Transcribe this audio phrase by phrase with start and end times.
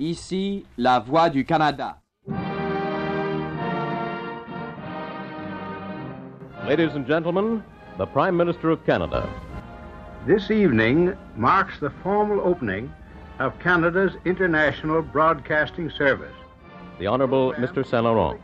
[0.00, 1.96] Ici, la voix du Canada.
[6.68, 7.64] Ladies and gentlemen,
[7.98, 9.28] the Prime Minister of Canada.
[10.24, 12.92] This evening marks the formal opening
[13.40, 16.36] of Canada's International Broadcasting Service.
[17.00, 17.84] The Honorable Mr.
[17.84, 18.38] Saint Laurent.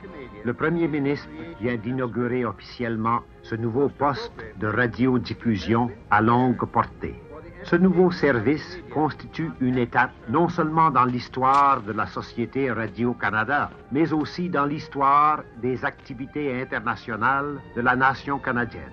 [0.44, 1.28] Le Premier ministre
[1.60, 7.14] vient d'inaugurer officiellement ce nouveau poste de radiodiffusion à longue portée.
[7.64, 14.12] Ce nouveau service constitue une étape non seulement dans l'histoire de la Société Radio-Canada, mais
[14.12, 18.92] aussi dans l'histoire des activités internationales de la nation canadienne.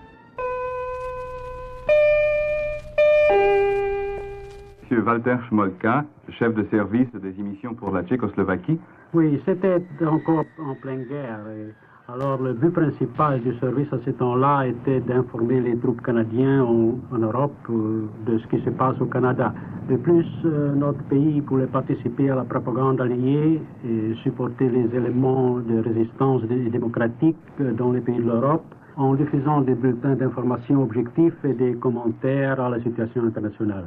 [4.84, 6.06] Monsieur Walter Schmolka,
[6.40, 8.80] chef de service des émissions pour la Tchécoslovaquie.
[9.14, 11.40] Oui, c'était encore en pleine guerre.
[11.50, 11.74] Et
[12.14, 17.18] alors, le but principal du service à ce temps-là était d'informer les troupes canadiennes en,
[17.18, 19.54] Europe euh, de ce qui se passe au Canada.
[19.90, 25.58] De plus, euh, notre pays pouvait participer à la propagande alliée et supporter les éléments
[25.60, 28.66] de résistance dé- démocratique euh, dans les pays de l'Europe
[28.98, 33.86] en diffusant des bulletins d'information objectifs et des commentaires à la situation internationale.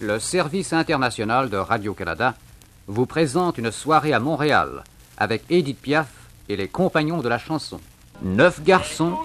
[0.00, 2.34] Le Service international de Radio-Canada
[2.88, 4.82] vous présente une soirée à Montréal
[5.16, 6.08] avec Edith Piaf
[6.48, 7.78] et les compagnons de la chanson.
[8.20, 9.16] Neuf garçons,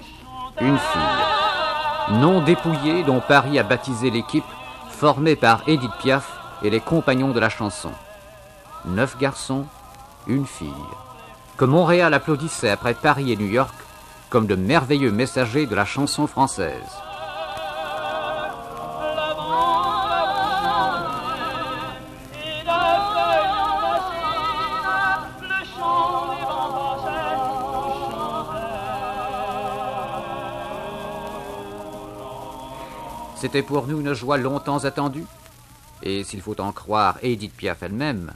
[0.61, 2.19] une fille.
[2.19, 4.43] Nom dépouillé dont Paris a baptisé l'équipe
[4.91, 7.91] formée par Edith Piaf et les compagnons de la chanson.
[8.85, 9.65] Neuf garçons,
[10.27, 10.69] une fille.
[11.57, 13.73] Que Montréal applaudissait après Paris et New York
[14.29, 16.81] comme de merveilleux messagers de la chanson française.
[33.35, 35.25] C'était pour nous une joie longtemps attendue,
[36.01, 38.31] et s'il faut en croire Edith Piaf elle-même,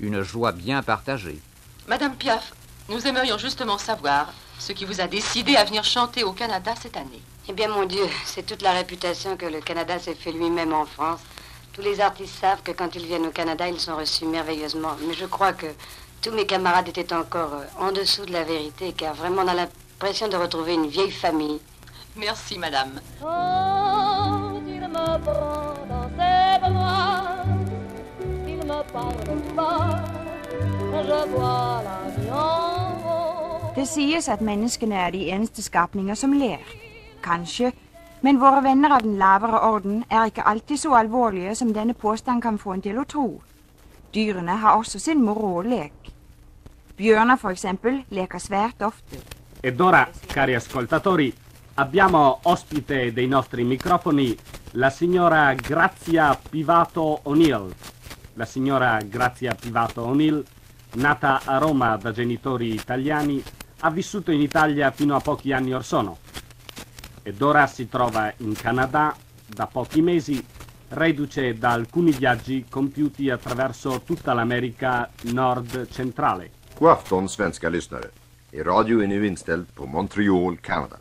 [0.00, 1.40] une joie bien partagée.
[1.86, 2.52] Madame Piaf,
[2.88, 6.96] nous aimerions justement savoir ce qui vous a décidé à venir chanter au Canada cette
[6.96, 7.22] année.
[7.48, 10.84] Eh bien, mon Dieu, c'est toute la réputation que le Canada s'est fait lui-même en
[10.84, 11.20] France.
[11.72, 14.96] Tous les artistes savent que quand ils viennent au Canada, ils sont reçus merveilleusement.
[15.06, 15.66] Mais je crois que
[16.20, 19.54] tous mes camarades étaient encore euh, en dessous de la vérité, car vraiment on a
[19.54, 21.60] l'impression de retrouver une vieille famille.
[22.16, 23.00] Merci, madame.
[23.20, 27.44] Quand il me prend dans ses bras,
[28.46, 28.82] il me
[29.54, 29.87] parle
[33.78, 36.64] Det sies at menneskene er de eneste skapninger som ler.
[37.22, 37.72] Kanskje.
[38.22, 42.42] Men våre venner av den lavere orden er ikke alltid så alvorlige som denne påstand
[42.42, 43.26] kan få en til å tro.
[44.14, 46.10] Dyrene har også sin moro og lek.
[46.98, 49.22] Bjørner, for eksempel, leker svært ofte.
[49.62, 50.02] Ed ora,
[50.32, 51.30] cari ascoltatori,
[51.78, 54.32] abbiamo ospite dei nostri microfoni
[54.72, 57.70] la signora Grazia Pivato O'Neill.
[58.34, 60.42] La signora Grazia Pivato O'Neill,
[60.98, 63.42] nata a Roma da genitori italiani,
[63.80, 66.18] ha vissuto in Italia fino a pochi anni or sono.
[67.22, 69.14] Ed ora si trova in Canada
[69.46, 70.44] da pochi mesi,
[70.88, 76.50] reduce da alcuni viaggi compiuti attraverso tutta l'America nord-centrale.
[76.78, 78.10] God svenska lyssnare.
[78.50, 79.36] Er radio är nu
[79.74, 80.96] på Montreal, Kanada.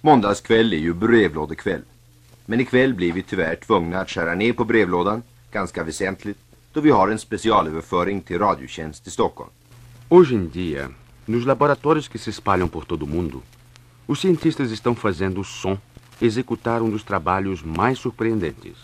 [0.00, 1.82] Måndagskväll är ju brevlådekväll.
[2.44, 6.38] Men ikväll blir vi tyvärr tvungna att skära ner på brevlådan, ganska väsentligt,
[6.76, 9.50] då vi har en specialöverföring till Radiotjänst i Stockholm.
[10.08, 10.90] Hoje em dia,
[11.26, 13.42] nos laboratórios que se espalham por todo o mundo,
[14.06, 15.78] os cientistas estão fazendo o som
[16.20, 18.76] executar um dos trabalhos mais surpreendentes,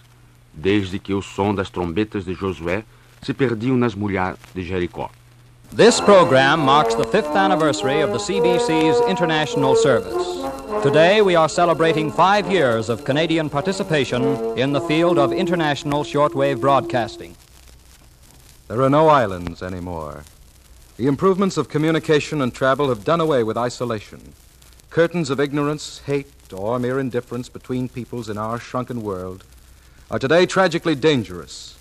[0.55, 2.83] desde que o som das trombetas de Josué
[3.21, 5.11] se perdiam nas mulheres de Jericó.
[5.77, 10.27] This program marks the fifth anniversary of the CBC's international service.
[10.83, 14.23] Today we are celebrating five years of Canadian participation
[14.57, 17.37] in the field of international shortwave broadcasting.
[18.73, 20.25] There are no islands anymore.
[20.97, 24.33] The improvements of communication and travel have done away with isolation.
[24.89, 29.45] Curtains of ignorance, hate, or mere indifference between peoples in our shrunken world
[30.11, 31.77] are today tragically dangerous.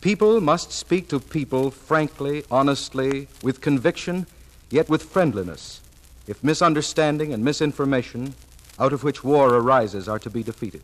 [0.00, 4.24] People must speak to people frankly, honestly, with conviction,
[4.70, 5.80] yet with friendliness,
[6.28, 8.34] if misunderstanding and misinformation,
[8.78, 10.82] out of which war arises, are to be defeated.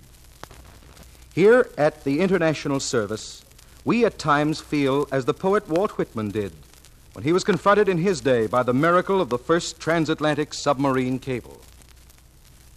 [1.32, 3.43] Here at the International Service,
[3.84, 6.52] we at times feel as the poet Walt Whitman did
[7.12, 11.18] when he was confronted in his day by the miracle of the first transatlantic submarine
[11.18, 11.60] cable.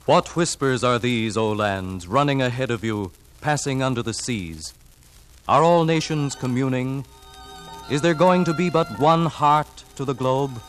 [0.05, 3.11] What whispers are these, O lands, running ahead of you,
[3.41, 4.73] passing under the seas?
[5.47, 7.05] Are all nations communing?
[7.89, 10.61] Is there going to be but one heart to the globe?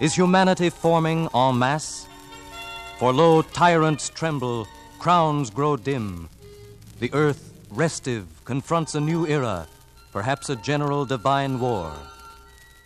[0.00, 2.06] Is humanity forming en masse?
[2.98, 4.66] For lo, tyrants tremble,
[4.98, 6.28] crowns grow dim.
[6.98, 9.66] The earth, restive, confronts a new era,
[10.12, 11.92] perhaps a general divine war.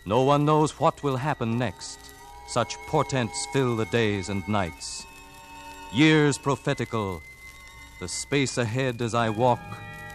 [0.07, 1.99] No one knows what will happen next.
[2.47, 5.07] Such portents fill the days and nights.
[5.93, 7.23] Years prophetical.
[8.01, 9.61] The space ahead as I walk,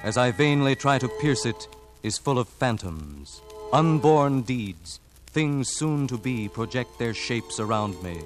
[0.04, 1.68] as I vainly try to pierce it,
[2.04, 3.42] is full of phantoms,
[3.74, 5.00] unborn deeds.
[5.28, 8.22] Things soon to be project their shapes around me.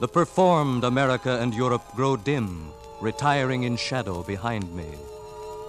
[0.00, 2.70] The performed America and Europe grow dim,
[3.00, 4.88] retiring in shadow behind me.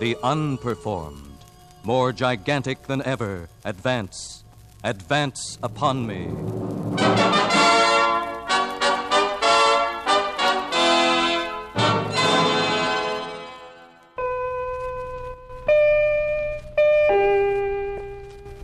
[0.02, 1.46] The unperformed,
[1.84, 4.44] more gigantic than ever, advance,
[4.84, 6.26] advance upon me.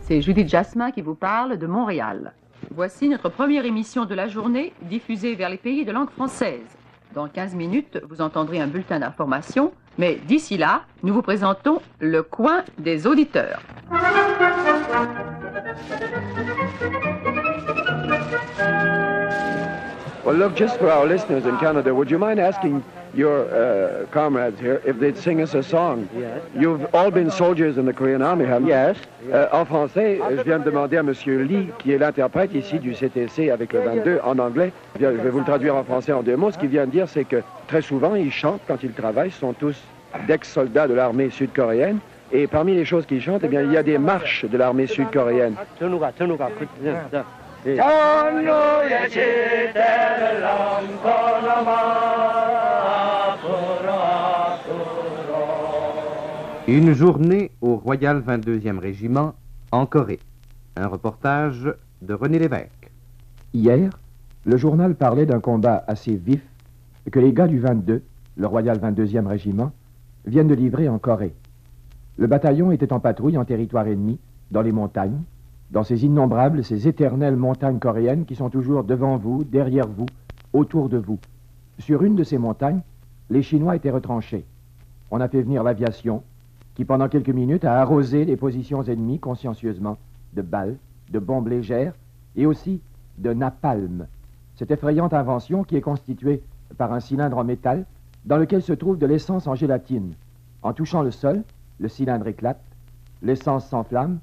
[0.08, 2.32] C'est Judith Jasmin qui vous parle de Montréal.
[2.74, 6.66] Voici notre première émission de la journée diffusée vers les pays de langue française.
[7.14, 12.22] Dans 15 minutes, vous entendrez un bulletin d'information, mais d'ici là, nous vous présentons le
[12.22, 13.60] coin des auditeurs.
[20.28, 22.84] Well, look, just for our listeners in Canada, would you mind asking
[23.14, 26.06] your uh, comrades here if they'd sing us a song?
[26.14, 26.42] Yes.
[26.54, 28.74] You've all been soldiers in the Korean Army, haven't you?
[28.74, 28.98] Yes.
[29.32, 31.14] Euh, en français, je viens de demander à M.
[31.46, 34.70] Lee, qui est l'interprète ici du CTC avec le 22, en anglais.
[34.98, 36.50] Bien, je vais vous le traduire en français en deux mots.
[36.50, 39.30] Ce qu'il vient de dire, c'est que très souvent, ils chantent quand ils travaillent.
[39.30, 39.82] Ce sont tous
[40.26, 42.00] d'ex-soldats de l'armée sud-coréenne.
[42.32, 44.88] Et parmi les choses qu'ils chantent, eh bien, il y a des marches de l'armée
[44.88, 45.54] sud-coréenne.
[47.67, 47.75] 전우가 전우가 그, 저, 저, 예.
[47.75, 51.59] 전우의 시대를 넘거나
[53.33, 55.03] 앞으로 앞으로
[56.67, 59.33] Une journée au Royal 22e Régiment
[59.71, 60.19] en Corée.
[60.75, 62.89] Un reportage de René Lévesque.
[63.53, 63.89] Hier,
[64.45, 66.41] le journal parlait d'un combat assez vif
[67.11, 68.01] que les gars du 22,
[68.37, 69.71] le Royal 22e Régiment,
[70.25, 71.33] viennent de livrer en Corée.
[72.17, 74.19] Le bataillon était en patrouille en territoire ennemi,
[74.51, 75.21] dans les montagnes,
[75.70, 80.06] dans ces innombrables, ces éternelles montagnes coréennes qui sont toujours devant vous, derrière vous,
[80.52, 81.18] autour de vous.
[81.78, 82.80] Sur une de ces montagnes,
[83.30, 84.44] les Chinois étaient retranchés.
[85.10, 86.22] On a fait venir l'aviation,
[86.74, 89.98] qui pendant quelques minutes a arrosé les positions ennemies consciencieusement
[90.34, 90.76] de balles,
[91.10, 91.94] de bombes légères
[92.36, 92.80] et aussi
[93.18, 94.06] de napalm,
[94.56, 96.42] cette effrayante invention qui est constituée
[96.76, 97.84] par un cylindre en métal
[98.24, 100.14] dans lequel se trouve de l'essence en gélatine.
[100.62, 101.42] En touchant le sol,
[101.78, 102.60] le cylindre éclate,
[103.22, 104.18] l'essence s'enflamme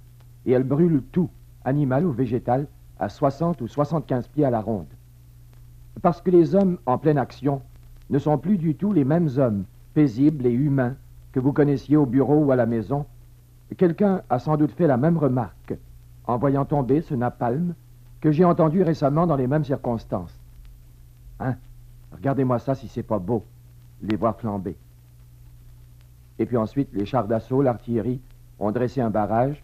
[0.46, 1.30] et elle brûle tout,
[1.64, 2.68] animal ou végétal,
[3.00, 4.88] à 60 ou 75 pieds à la ronde.
[6.02, 7.62] Parce que les hommes en pleine action
[8.10, 10.96] ne sont plus du tout les mêmes hommes, paisibles et humains,
[11.32, 13.06] que vous connaissiez au bureau ou à la maison,
[13.78, 15.74] quelqu'un a sans doute fait la même remarque
[16.28, 17.74] en voyant tomber ce napalm
[18.22, 20.40] que j'ai entendu récemment dans les mêmes circonstances.
[21.40, 21.56] Hein?
[22.14, 23.44] Regardez-moi ça si c'est pas beau,
[24.02, 24.78] les voir flamber.
[26.40, 28.22] Et puis ensuite, les chars d'assaut, l'artillerie,
[28.60, 29.64] ont dressé un barrage.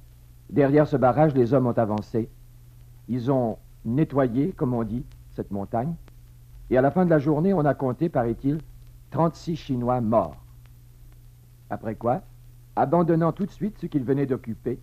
[0.51, 2.30] Derrière ce barrage, les hommes ont avancé.
[3.07, 5.03] Ils ont nettoyé, comme on dit,
[5.33, 5.94] cette montagne.
[6.69, 8.59] Et à la fin de la journée, on a compté, paraît-il,
[9.12, 10.38] 36 Chinois morts.
[11.69, 12.21] Après quoi,
[12.75, 14.77] abandonnant tout de suite ce qu'ils venaient d'occuper,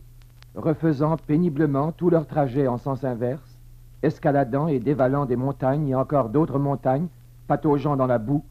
[0.55, 3.59] refaisant péniblement tout leur trajet en sens inverse,
[4.03, 7.09] escaladant et dévalant des montagnes et encore d'autres montagnes,
[7.47, 8.45] pataugeant dans la boue,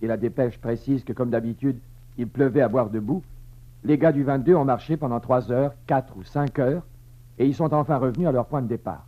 [0.00, 1.78] et la dépêche précise que, comme d'habitude,
[2.18, 3.22] il pleuvait à boire debout,
[3.84, 6.82] les gars du 22 ont marché pendant trois heures, quatre ou cinq heures,
[7.38, 9.06] et ils sont enfin revenus à leur point de départ.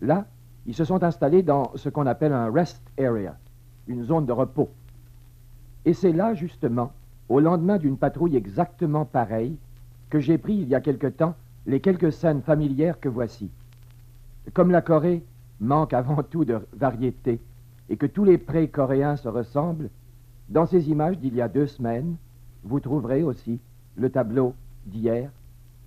[0.00, 0.26] Là,
[0.66, 3.36] ils se sont installés dans ce qu'on appelle un rest area,
[3.86, 4.70] une zone de repos.
[5.84, 6.92] Et c'est là, justement,
[7.28, 9.56] au lendemain d'une patrouille exactement pareille,
[10.08, 11.34] que j'ai pris il y a quelque temps
[11.66, 13.50] les quelques scènes familières que voici.
[14.54, 15.22] Comme la Corée
[15.60, 17.40] manque avant tout de variété
[17.88, 19.90] et que tous les prés coréens se ressemblent,
[20.48, 22.16] dans ces images d'il y a deux semaines,
[22.64, 23.60] vous trouverez aussi
[23.96, 24.54] le tableau
[24.86, 25.30] d'hier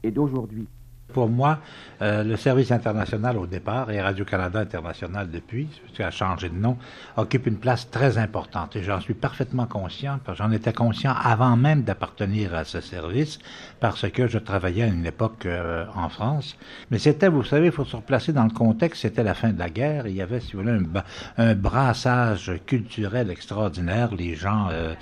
[0.03, 0.67] et d'aujourd'hui.
[1.11, 1.59] Pour moi,
[2.01, 6.77] euh, le service international au départ et Radio-Canada International depuis, qui a changé de nom,
[7.17, 8.75] occupe une place très importante.
[8.75, 13.37] Et j'en suis parfaitement conscient, parce j'en étais conscient avant même d'appartenir à ce service,
[13.79, 16.57] parce que je travaillais à une époque euh, en France.
[16.89, 19.59] Mais c'était, vous savez, il faut se replacer dans le contexte, c'était la fin de
[19.59, 21.03] la guerre, il y avait, si vous voulez, un,
[21.37, 24.95] un brassage culturel extraordinaire, les gens euh,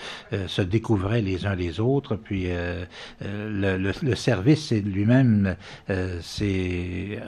[0.47, 5.55] se découvraient les uns les autres, puis le, le, le, service lui-même
[6.21, 7.19] c'est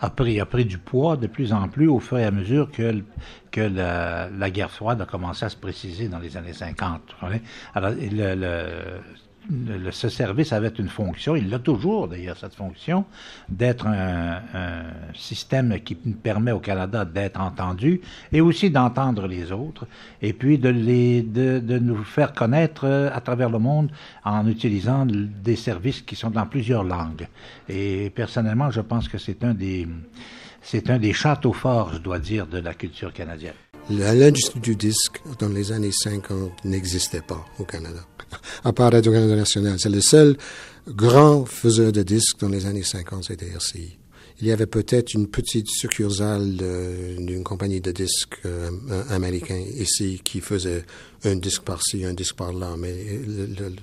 [0.00, 2.70] a pris a pris du poids de plus en plus au fur et à mesure
[2.70, 3.02] que
[3.50, 7.00] que la, guerre froide a commencé à se préciser dans les années 50.
[7.74, 9.00] Alors le,
[9.90, 13.04] ce service avait une fonction, il l'a toujours d'ailleurs cette fonction,
[13.48, 14.82] d'être un, un
[15.14, 18.00] système qui permet au Canada d'être entendu
[18.32, 19.86] et aussi d'entendre les autres
[20.22, 23.90] et puis de, les, de, de nous faire connaître euh, à travers le monde
[24.24, 27.28] en utilisant des services qui sont dans plusieurs langues.
[27.68, 29.86] Et personnellement, je pense que c'est un des,
[30.62, 33.54] c'est un des châteaux forts, je dois dire, de la culture canadienne.
[33.88, 38.04] L'industrie du disque dans les années 50 n'existait pas au Canada.
[38.64, 40.36] À part Radio-Canada National, c'est le seul
[40.88, 43.96] grand faiseur de disques dans les années 50, c'était RCI.
[44.40, 46.56] Il y avait peut-être une petite succursale
[47.18, 48.70] d'une compagnie de disques euh,
[49.08, 50.84] américain ici qui faisait
[51.24, 52.74] un disque par-ci, un disque par-là.
[52.78, 52.94] Mais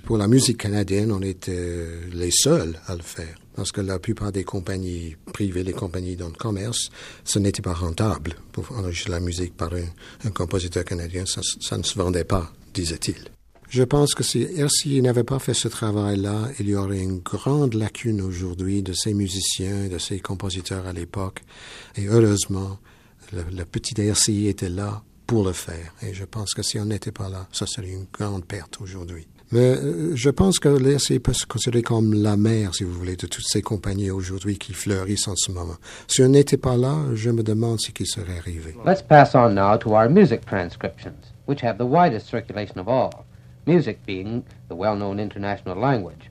[0.04, 3.34] pour la musique canadienne, on était les seuls à le faire.
[3.56, 6.90] Parce que la plupart des compagnies privées, les compagnies dans le commerce,
[7.24, 11.24] ce n'était pas rentable pour enregistrer la musique par un, compositeur canadien.
[11.26, 13.33] Ça ne se vendait pas, disait-il.
[13.68, 17.74] Je pense que si RCI n'avait pas fait ce travail-là, il y aurait une grande
[17.74, 21.42] lacune aujourd'hui de ces musiciens, de ces compositeurs à l'époque.
[21.96, 22.78] Et heureusement,
[23.32, 25.94] le, le petit RCI était là pour le faire.
[26.02, 29.26] Et je pense que si on n'était pas là, ça serait une grande perte aujourd'hui.
[29.52, 33.16] Mais euh, je pense que l'RCI peut se considérer comme la mère, si vous voulez,
[33.16, 35.76] de toutes ces compagnies aujourd'hui qui fleurissent en ce moment.
[36.08, 38.74] Si on n'était pas là, je me demande ce qui serait arrivé.
[38.84, 43.23] Let's pass on now to our music transcriptions, which have the widest circulation of all,
[43.66, 46.30] music being the well known international language.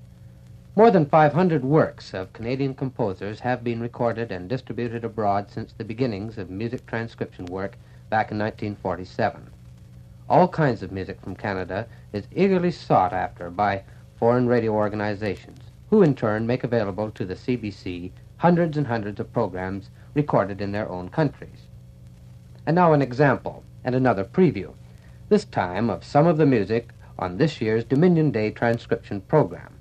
[0.76, 5.84] More than 500 works of Canadian composers have been recorded and distributed abroad since the
[5.84, 7.78] beginnings of music transcription work
[8.10, 9.50] back in 1947.
[10.30, 13.84] All kinds of music from Canada is eagerly sought after by
[14.16, 15.60] foreign radio organizations,
[15.90, 20.72] who in turn make available to the CBC hundreds and hundreds of programs recorded in
[20.72, 21.68] their own countries.
[22.66, 24.74] And now an example and another preview,
[25.30, 26.90] this time of some of the music
[27.24, 29.80] on this year's Dominion Day transcription program.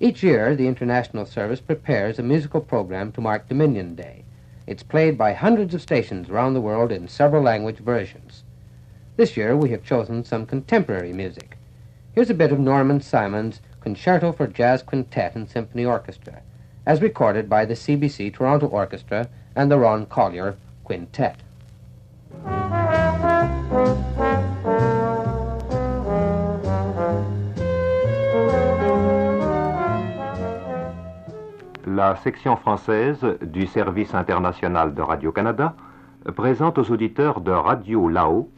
[0.00, 4.24] Each year, the International Service prepares a musical program to mark Dominion Day.
[4.66, 8.42] It's played by hundreds of stations around the world in several language versions.
[9.16, 11.56] This year, we have chosen some contemporary music.
[12.12, 16.42] Here's a bit of Norman Simon's Concerto for Jazz Quintet and Symphony Orchestra,
[16.84, 21.36] as recorded by the CBC Toronto Orchestra and the Ron Collier Quintet.
[31.96, 35.74] La section française du Service international de Radio-Canada
[36.34, 38.50] présente aux auditeurs de Radio Lao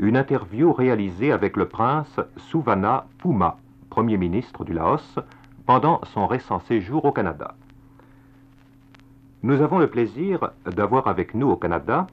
[0.00, 3.58] une interview réalisée avec le prince Souvana Puma,
[3.90, 5.20] Premier ministre du Laos,
[5.66, 7.54] pendant son récent séjour au Canada.
[9.44, 12.08] Nous avons le plaisir d'avoir avec nous au Canada,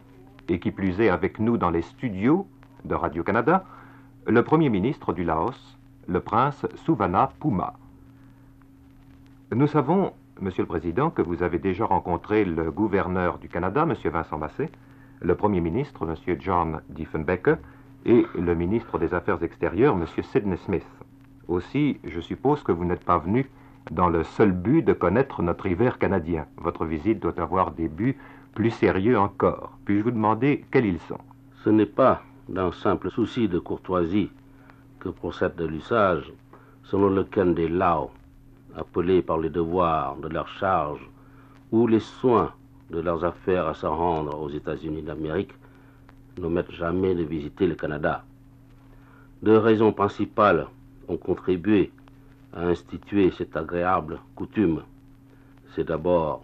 [0.47, 2.47] et qui plus est avec nous dans les studios
[2.85, 3.65] de Radio-Canada,
[4.27, 7.73] le Premier ministre du Laos, le prince Souvana Puma.
[9.51, 14.11] Nous savons, Monsieur le Président, que vous avez déjà rencontré le gouverneur du Canada, Monsieur
[14.11, 14.69] Vincent Massé,
[15.19, 17.57] le Premier ministre, Monsieur John Diefenbacke,
[18.05, 20.85] et le ministre des Affaires extérieures, Monsieur Sidney Smith.
[21.47, 23.49] Aussi, je suppose que vous n'êtes pas venu
[23.89, 26.45] dans le seul but de connaître notre hiver canadien.
[26.57, 28.17] Votre visite doit avoir des buts
[28.53, 29.77] plus sérieux encore.
[29.85, 31.19] Puis-je vous demander quels ils sont?
[31.63, 34.31] Ce n'est pas d'un simple souci de courtoisie
[34.99, 36.31] que procède de l'usage
[36.83, 38.11] selon lequel des Lao,
[38.77, 41.01] appelés par les devoirs de leur charge
[41.71, 42.53] ou les soins
[42.91, 45.51] de leurs affaires à se rendre aux États-Unis d'Amérique,
[46.37, 48.23] n'omettent jamais de visiter le Canada.
[49.41, 50.67] Deux raisons principales
[51.07, 51.91] ont contribué
[52.53, 54.83] à instituer cette agréable coutume.
[55.75, 56.43] C'est d'abord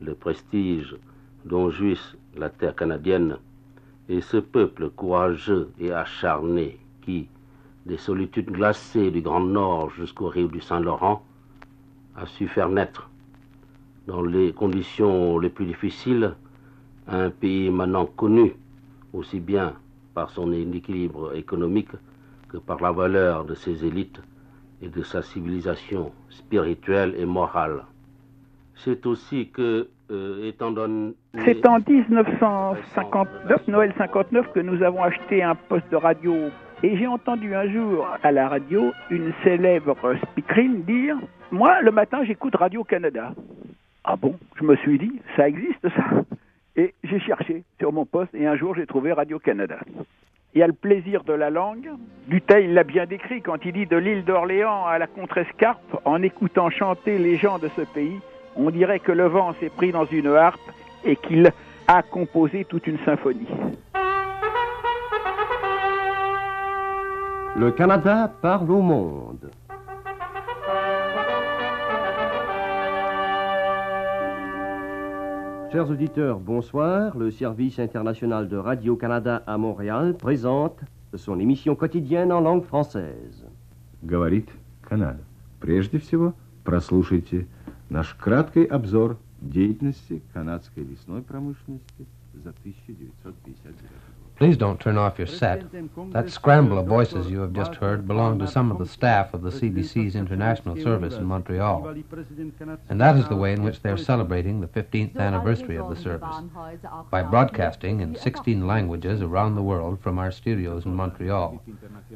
[0.00, 0.96] le prestige
[1.44, 3.38] dont jouisse la terre canadienne
[4.08, 7.28] et ce peuple courageux et acharné qui,
[7.86, 11.22] des solitudes glacées du Grand Nord jusqu'au rive du Saint-Laurent,
[12.20, 13.08] a su faire naître,
[14.06, 16.34] dans les conditions les plus difficiles,
[17.06, 18.54] un pays maintenant connu
[19.12, 19.74] aussi bien
[20.14, 21.90] par son équilibre économique
[22.48, 24.20] que par la valeur de ses élites
[24.82, 27.84] et de sa civilisation spirituelle et morale.
[28.74, 31.14] C'est aussi que, euh, étant donné...
[31.44, 36.34] C'est en 1959, Noël 59, que nous avons acheté un poste de radio.
[36.82, 41.16] Et j'ai entendu un jour à la radio une célèbre speakerine dire
[41.50, 43.32] Moi, le matin, j'écoute Radio-Canada.
[44.04, 44.38] Ah bon?
[44.56, 46.04] Je me suis dit Ça existe ça
[46.76, 49.78] Et j'ai cherché sur mon poste et un jour, j'ai trouvé Radio-Canada.
[50.54, 51.88] Il y a le plaisir de la langue.
[52.26, 56.68] Duteil l'a bien décrit quand il dit de l'île d'Orléans à la Contrescarpe, en écoutant
[56.68, 58.20] chanter les gens de ce pays,
[58.56, 60.60] on dirait que le vent s'est pris dans une harpe
[61.04, 61.50] et qu'il
[61.86, 63.48] a composé toute une symphonie.
[67.56, 69.50] Le Canada parle au monde.
[75.71, 77.17] Chers auditeurs, bonsoir.
[77.17, 80.79] Le service international de Radio-Canada à Montréal présente
[81.15, 83.45] son émission quotidienne en langue française.
[84.03, 84.49] Говорит
[84.81, 85.19] Канада.
[85.59, 87.47] Прежде всего, прослушайте
[87.89, 94.06] наш краткий обзор деятельности канадской лесной промышленности за 1959 год.
[94.38, 95.64] Please don't turn off your set.
[96.12, 99.42] That scramble of voices you have just heard belonged to some of the staff of
[99.42, 101.96] the CBC's international service in Montreal.
[102.88, 106.36] And that is the way in which they're celebrating the 15th anniversary of the service
[107.10, 111.60] by broadcasting in 16 languages around the world from our studios in Montreal,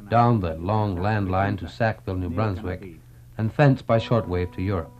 [0.09, 3.01] down the long landline to Sackville, New Brunswick,
[3.37, 4.93] and thence by shortwave to Europe,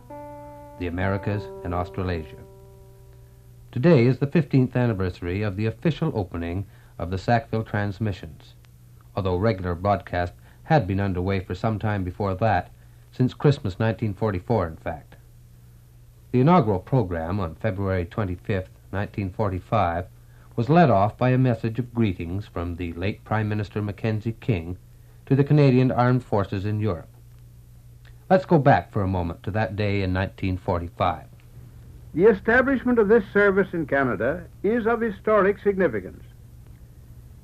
[0.77, 2.35] the Americas, and Australasia.
[3.71, 6.65] Today is the 15th anniversary of the official opening
[6.97, 8.53] of the Sackville transmissions,
[9.15, 10.33] although regular broadcast
[10.63, 12.71] had been underway for some time before that,
[13.11, 15.15] since Christmas 1944, in fact.
[16.31, 20.07] The inaugural program on February 25, 1945,
[20.55, 24.77] was led off by a message of greetings from the late Prime Minister Mackenzie King
[25.25, 27.09] to the Canadian Armed Forces in Europe.
[28.29, 31.25] Let's go back for a moment to that day in 1945.
[32.13, 36.23] The establishment of this service in Canada is of historic significance.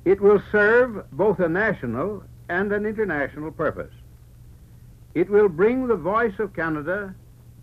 [0.06, 3.94] It will serve both a national and an international purpose.
[5.13, 7.13] It will bring the voice of Canada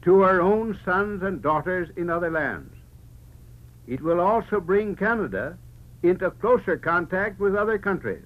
[0.02, 2.74] to our own sons and daughters in other lands.
[3.86, 5.56] It will also bring Canada
[6.02, 8.24] into closer contact with other countries.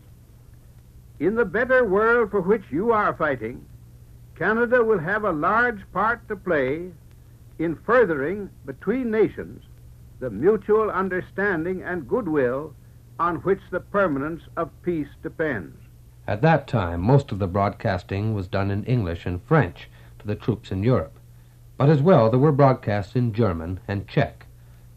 [1.19, 3.65] In the better world for which you are fighting,
[4.35, 6.91] Canada will have a large part to play
[7.59, 9.63] in furthering between nations
[10.19, 12.75] the mutual understanding and goodwill
[13.21, 15.77] on which the permanence of peace depends.
[16.27, 20.35] At that time, most of the broadcasting was done in English and French to the
[20.35, 21.19] troops in Europe.
[21.77, 24.47] But as well, there were broadcasts in German and Czech,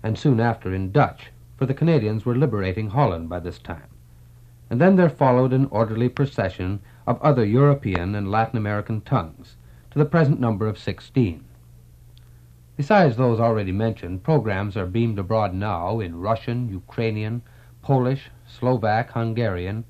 [0.01, 3.89] and soon after in Dutch, for the Canadians were liberating Holland by this time.
[4.69, 9.57] And then there followed an orderly procession of other European and Latin American tongues,
[9.91, 11.43] to the present number of 16.
[12.77, 17.41] Besides those already mentioned, programs are beamed abroad now in Russian, Ukrainian,
[17.83, 19.83] Polish, Slovak, Hungarian,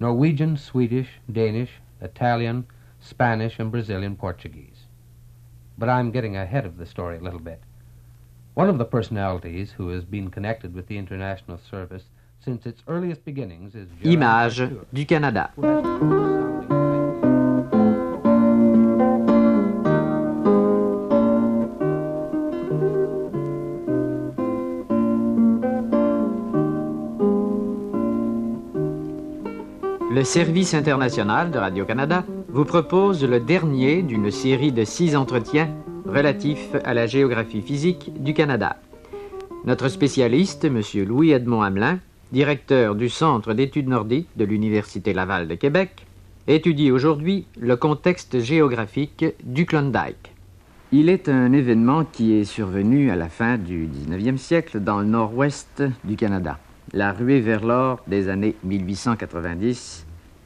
[0.00, 2.66] Norwegian, Swedish, Danish, Italian,
[3.00, 4.86] Spanish, and Brazilian Portuguese.
[5.78, 7.60] But I'm getting ahead of the story a little bit.
[8.54, 12.04] One of the personalities who has been connected with the international service
[12.42, 15.50] since its earliest beginnings is Image du Canada.
[30.24, 35.68] Le Service international de Radio-Canada vous propose le dernier d'une série de six entretiens
[36.06, 38.78] relatifs à la géographie physique du Canada.
[39.66, 40.80] Notre spécialiste, M.
[41.06, 41.98] Louis-Edmond Hamelin,
[42.32, 46.06] directeur du Centre d'études nordiques de l'Université Laval de Québec,
[46.46, 50.32] étudie aujourd'hui le contexte géographique du Klondike.
[50.90, 55.06] Il est un événement qui est survenu à la fin du 19e siècle dans le
[55.06, 56.58] nord-ouest du Canada.
[56.94, 60.03] La ruée vers l'or des années 1890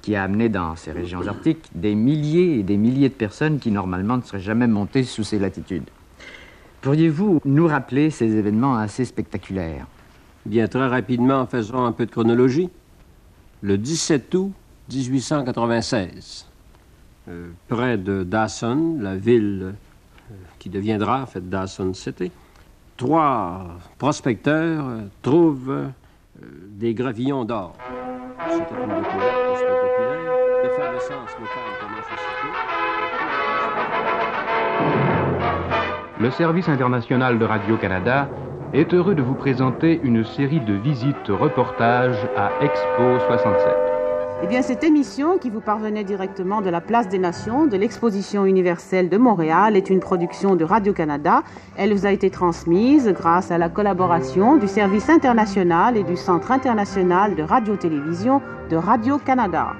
[0.08, 3.70] qui a amené dans ces régions arctiques des milliers et des milliers de personnes qui
[3.70, 5.90] normalement ne seraient jamais montées sous ces latitudes.
[6.80, 9.86] Pourriez-vous nous rappeler ces événements assez spectaculaires?
[10.46, 12.70] Bien, très rapidement, faisons un peu de chronologie.
[13.60, 14.52] Le 17 août
[14.90, 16.46] 1896,
[17.28, 19.74] euh, près de Dawson, la ville
[20.30, 22.32] euh, qui deviendra en fait Dawson City,
[22.96, 25.88] trois prospecteurs euh, trouvent
[26.40, 27.76] des gravillons d'or.
[28.50, 29.47] C'était une.
[31.08, 32.04] L'effervescence locale commence
[36.18, 38.28] à Le Service international de Radio-Canada
[38.74, 43.74] est heureux de vous présenter une série de visites reportages à Expo 67.
[44.42, 48.44] Eh bien, cette émission qui vous parvenait directement de la Place des Nations, de l'Exposition
[48.44, 51.42] universelle de Montréal, est une production de Radio-Canada.
[51.78, 56.52] Elle vous a été transmise grâce à la collaboration du Service international et du Centre
[56.52, 59.74] international de radio-télévision de Radio-Canada.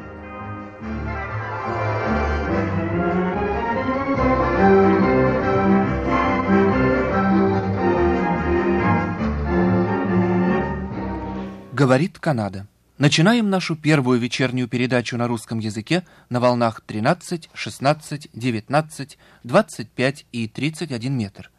[11.78, 12.66] Говорит Канада.
[12.98, 20.48] Начинаем нашу первую вечернюю передачу на русском языке на волнах 13, 16, 19, 25 и
[20.48, 21.52] 31 метр.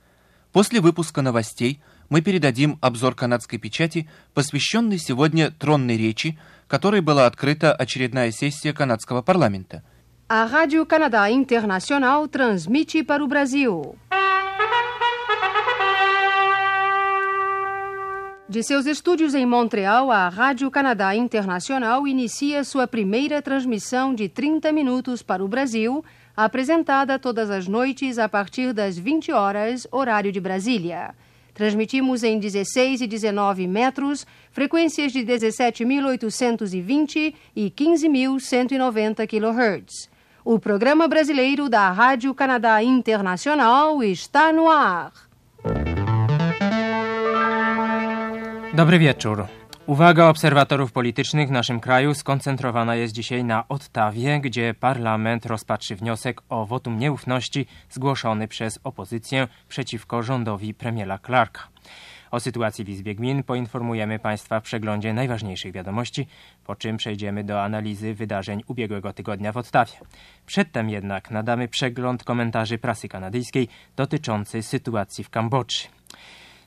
[0.52, 7.74] После выпуска новостей мы передадим обзор канадской печати, посвященный сегодня тронной речи, которой была открыта
[7.74, 9.84] очередная сессия канадского парламента.
[10.28, 13.96] Rádio Canadá Internacional transmite para o Brasil.
[18.50, 24.72] De seus estúdios em Montreal, a Rádio Canadá Internacional inicia sua primeira transmissão de 30
[24.72, 26.04] minutos para o Brasil,
[26.36, 31.14] apresentada todas as noites a partir das 20 horas, horário de Brasília.
[31.54, 40.10] Transmitimos em 16 e 19 metros, frequências de 17.820 e 15.190 kHz.
[40.44, 45.14] O programa brasileiro da Rádio Canadá Internacional está no ar.
[48.74, 49.48] Dobry wieczór.
[49.86, 56.42] Uwaga obserwatorów politycznych w naszym kraju skoncentrowana jest dzisiaj na Ottawie, gdzie parlament rozpatrzy wniosek
[56.50, 61.68] o wotum nieufności zgłoszony przez opozycję przeciwko rządowi premiera Clarka.
[62.32, 66.28] O sytuacji w Izbie Gmin poinformujemy Państwa w przeglądzie najważniejszych wiadomości,
[66.66, 69.94] po czym przejdziemy do analizy wydarzeń ubiegłego tygodnia w Ottawie.
[70.46, 75.88] Przedtem jednak nadamy przegląd komentarzy prasy kanadyjskiej dotyczącej sytuacji w Kambodży.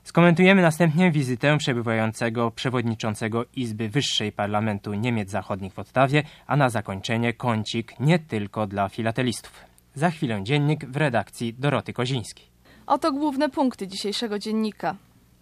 [0.03, 7.33] Skomentujemy następnie wizytę przebywającego przewodniczącego Izby Wyższej Parlamentu Niemiec Zachodnich w Ottawie, a na zakończenie
[7.33, 9.51] kącik nie tylko dla filatelistów.
[9.95, 12.45] Za chwilę dziennik w redakcji Doroty Kozińskiej.
[12.87, 14.95] Oto główne punkty dzisiejszego dziennika.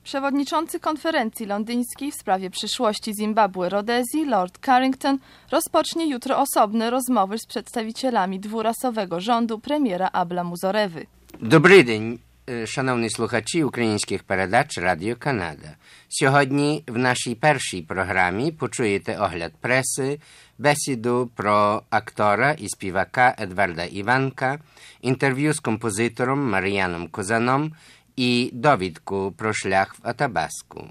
[0.03, 5.17] Przewodniczący konferencji londyńskiej w sprawie przyszłości Zimbabwe Rodezji, Lord Carrington,
[5.51, 11.05] rozpocznie jutro osobne rozmowy z przedstawicielami dwurasowego rządu premiera Abla Muzorewy.
[11.41, 12.30] Dobry dzień.
[12.66, 15.76] шановні слухачі українських передач Радіо Канада.
[16.08, 20.20] Сьогодні в нашій першій програмі почуєте огляд преси,
[20.58, 24.58] бесіду про актора і співака Едварда Іванка,
[25.00, 27.72] інтерв'ю з композитором Мар'яном Козаном
[28.16, 30.88] і довідку про шлях в Атабаску.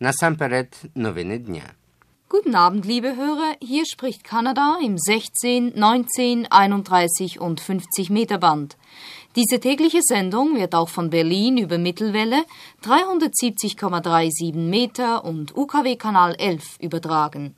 [0.00, 1.62] Насамперед новини дня.
[2.34, 3.54] Guten Abend, liebe Hörer.
[3.60, 8.76] Hier spricht Kanada im 16, 19, 31 und 50 Meter Band.
[9.35, 12.45] Diese tägliche Sendung wird auch von Berlin über Mittelwelle
[12.83, 17.53] 370,37 Meter und UKW-Kanal 11 übertragen.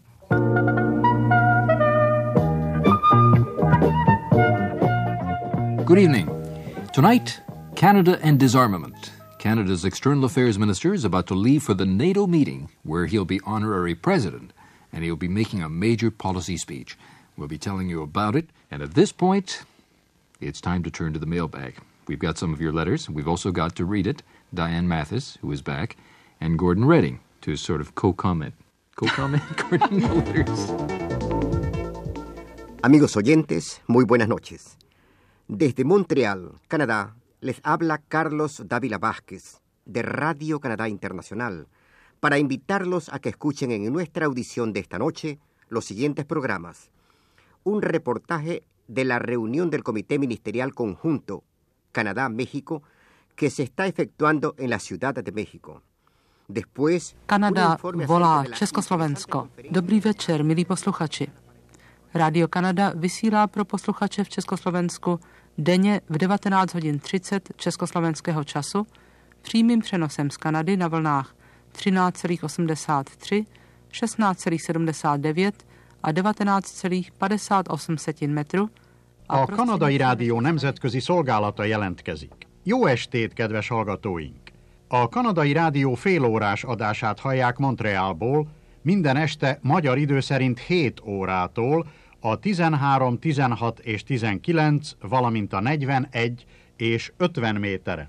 [5.86, 6.30] Good evening.
[6.94, 7.42] Tonight,
[7.76, 9.12] Canada and disarmament.
[9.40, 13.40] Canada's External Affairs Minister is about to leave for the NATO meeting, where he'll be
[13.46, 14.52] honorary president,
[14.92, 16.98] and he'll be making a major policy speech.
[17.38, 19.64] We'll be telling you about it, and at this point,
[20.42, 21.76] it's time to turn to the mailbag.
[22.08, 23.10] We've got some of your letters.
[23.10, 24.24] We've also got to read it.
[24.54, 25.96] Diane Mathis, who is back,
[26.42, 28.54] and Gordon Redding to sort of co-comment.
[28.96, 30.72] Co-comment, Gordon letters.
[32.84, 34.78] Amigos oyentes, muy buenas noches.
[35.48, 41.68] Desde Montreal, Canadá, les habla Carlos Dávila Vázquez, de Radio Canadá Internacional,
[42.20, 46.90] para invitarlos a que escuchen en nuestra audición de esta noche los siguientes programas.
[47.64, 51.44] Un reportaje de la reunión del Comité Ministerial Conjunto
[51.92, 52.84] Canadá-México
[53.36, 55.82] que se está efectuando en la Ciudad de México.
[56.48, 59.50] Después, Kanada volá Československo.
[59.70, 61.30] Dobrý večer, milí posluchači.
[62.14, 65.20] Radio Kanada vysílá pro posluchače v Československu
[65.58, 68.88] denně v 19 hodin 30 československého času
[69.42, 71.36] přímým přenosem z Kanady na vlnách
[71.74, 73.46] 13,83,
[73.92, 75.52] 16,79
[76.04, 78.70] a 19,58 metru.
[79.31, 82.33] A Kanadai Rádió nemzetközi szolgálata jelentkezik.
[82.63, 84.47] Jó estét, kedves hallgatóink!
[84.89, 88.47] A Kanadai Rádió félórás adását hallják Montrealból
[88.83, 91.87] minden este magyar idő szerint 7 órától,
[92.21, 96.45] a 13, 16 és 19, valamint a 41
[96.77, 98.09] és 50 méteren.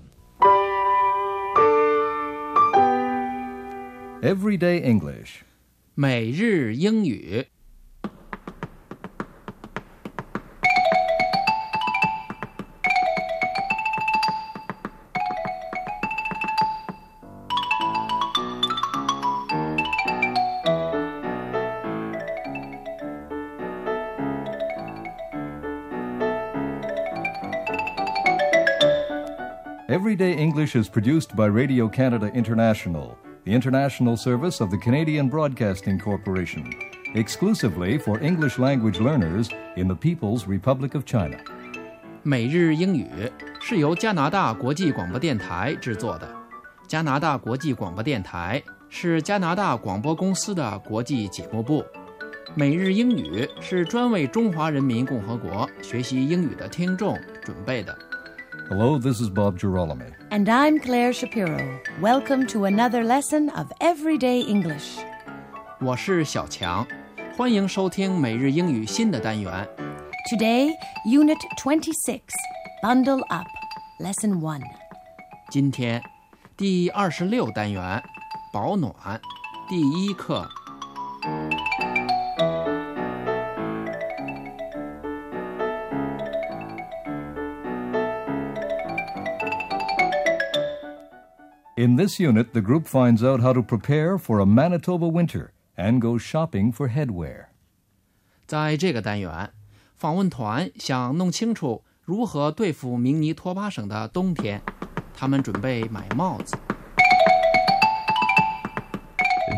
[4.20, 5.44] Everyday English.
[5.94, 7.46] 每日英语。
[29.93, 35.99] Everyday English is produced by Radio Canada International, the international service of the Canadian Broadcasting
[35.99, 36.67] Corporation,
[37.13, 41.37] exclusively for English language learners in the People's Republic of China.
[42.23, 43.07] 每日英语
[43.61, 46.27] 是由加拿大国际广播电台制作的。
[46.87, 51.85] 加拿大国际广播电台是加拿大广播公司的国际节目部。
[52.55, 57.95] 每日英语是专为中华人民共和国学习英语的听众准备的。
[58.68, 60.12] Hello, this is Bob Girolami.
[60.30, 61.80] And I'm Claire Shapiro.
[62.00, 64.98] Welcome to another lesson of Everyday English.
[65.80, 66.86] 我是小强，
[67.36, 69.68] 欢迎收听每日英语新的单元。
[70.30, 70.70] Today,
[71.06, 72.20] Unit 26,
[72.82, 73.46] Bundle Up,
[73.98, 74.60] Lesson 1.
[75.50, 76.02] 今天
[76.56, 78.02] 第二十六单元，
[78.52, 78.94] 保暖。
[79.68, 80.48] 第一课。
[91.76, 96.00] In this unit, the group finds out how to prepare for a Manitoba winter and
[96.00, 97.46] goes shopping for headwear.
[98.46, 99.50] 在这个单元，
[99.94, 104.60] 访问团想弄清楚如何对付明尼托巴省的冬天，
[105.14, 106.56] 他们准备买帽子。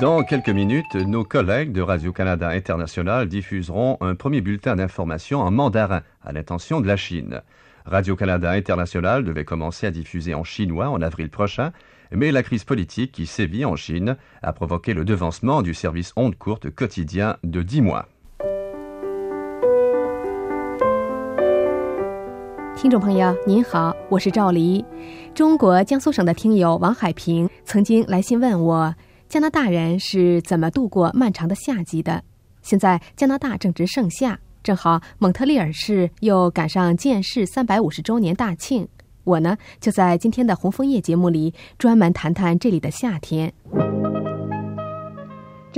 [0.00, 6.02] Dans quelques minutes, nos collègues de Radio-Canada International diffuseront un premier bulletin d'information en mandarin
[6.22, 7.42] à l'intention de la Chine.
[7.85, 11.72] Radio-Canada International devait commencer à diffuser en chinois en avril prochain,
[12.11, 16.35] mais la crise politique qui sévit en Chine a provoqué le devancement du service onde
[16.35, 18.05] courte quotidien de 10 mois.
[22.75, 24.83] 听众朋友您好，我是赵黎。
[25.33, 28.93] 中国江苏省的听友王海平曾经来信问我，
[29.27, 32.21] 加拿大人是怎么度过漫长的夏季的？
[32.61, 38.87] 现在加拿大正值盛夏，正好蒙特利尔市又赶上建市三百五十周年大庆。
[39.25, 43.53] 我呢，就在今天的红枫叶节目里专门谈谈这里的夏天。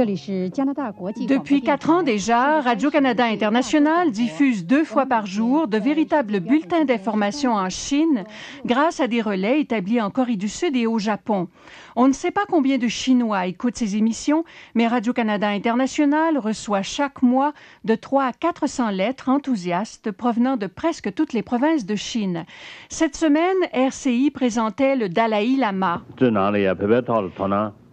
[0.05, 7.53] Depuis quatre ans déjà, Radio-Canada International diffuse deux fois par jour de véritables bulletins d'information
[7.53, 8.23] en Chine
[8.65, 11.47] grâce à des relais établis en Corée du Sud et au Japon.
[11.95, 17.23] On ne sait pas combien de Chinois écoutent ces émissions, mais Radio-Canada International reçoit chaque
[17.23, 22.45] mois de 3 à 400 lettres enthousiastes provenant de presque toutes les provinces de Chine.
[22.89, 26.03] Cette semaine, RCI présentait le Dalai Lama.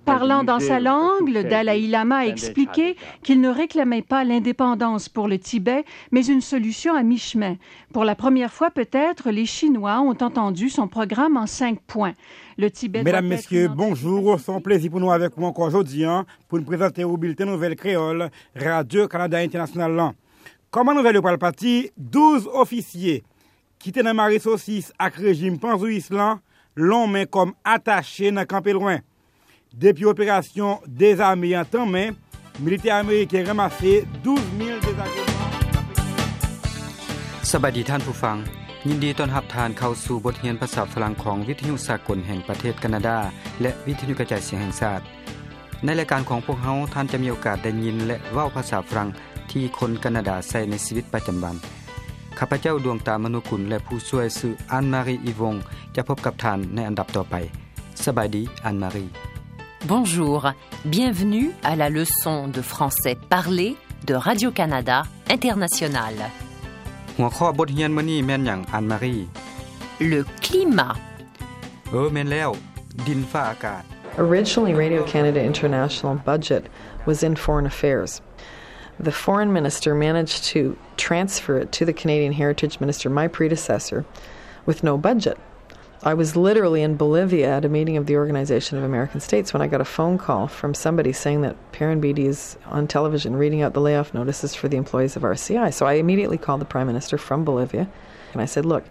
[0.05, 5.29] Parlant dans sa langue, le Dalai Lama a expliqué qu'il ne réclamait pas l'indépendance pour
[5.29, 7.57] le Tibet, mais une solution à mi-chemin.
[7.93, 12.13] Pour la première fois peut-être, les Chinois ont entendu son programme en cinq points.
[12.59, 14.39] Le Tibet Mesdames, Messieurs, bonjour.
[14.39, 17.47] C'est un plaisir pour nous avec vous encore aujourd'hui hein, pour nous présenter au bulletin
[17.47, 20.13] Nouvelle Créole, Radio-Canada International.
[20.71, 23.23] Comme en nouvelle le parti, 12 officiers
[23.79, 26.41] qui étaient dans Marie Saucisse avec le régime panzouislan
[26.77, 29.01] l'ont mis comme attachés dans le
[29.75, 29.93] camp loin.
[29.93, 32.11] Depuis l'opération désarmée en temps main,
[32.61, 35.35] militaires américains ramassé 12 000 désagréments.
[37.53, 38.37] สบายดีท่านผู้ฟัง
[38.89, 43.19] ยินดีต้อนรับทานเข้าสู่บทเรียนภาษาฝรั่งของวิทยุสากลแห่งประเทศแคนาดา
[43.61, 45.05] และวิทยุกระจายเสียงแห่งชาติ
[45.85, 49.09] ในรายการของพวกเฮาท่านจะมีโอกาสได้ยิน และเว้าภาษาฝรั่ง
[49.51, 51.57] ที่คนแคนาดาใช้ในชีวิตประจำวัน
[52.39, 55.55] ข้าพเจ้าดวงตามนุกุลและผู้ช่วยชื่ออันมารีอีวง
[55.95, 57.35] จะพบกับท่านในอันดับต่อไป
[58.05, 59.34] สบายดีอันมารี
[59.86, 60.52] Bonjour,
[60.86, 66.14] bienvenue à la leçon de français parlé de Radio-Canada International.
[67.18, 69.18] หัวข้อบทเรียนมื้อนี้แม่นหยังอันมารี
[70.12, 70.98] Le climat.
[71.90, 72.50] เออแม่นแล้ว
[73.08, 73.84] ดินฟ้าอากาศ
[74.26, 76.64] Originally, Radio Canada International budget
[77.10, 78.12] was in foreign affairs.
[79.08, 80.62] The foreign minister managed to
[80.98, 84.00] transfer it to the Canadian Heritage Minister, my predecessor,
[84.66, 85.38] with no budget.
[86.07, 89.63] I was literally in Bolivia at a meeting of the Organization of American States when
[89.63, 93.63] I got a phone call from somebody saying that Perrin Beatty is on television reading
[93.63, 95.73] out the layoff notices for the employees of RCI.
[95.73, 97.89] So I immediately called the Prime Minister from Bolivia
[98.35, 98.85] and I said, Look,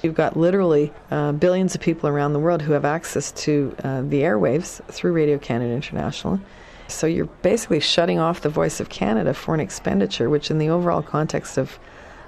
[0.00, 4.02] you've got literally uh, billions of people around the world who have access to uh,
[4.02, 6.38] the airwaves through Radio Canada International.
[6.86, 10.68] So you're basically shutting off the voice of Canada for an expenditure, which in the
[10.68, 11.80] overall context of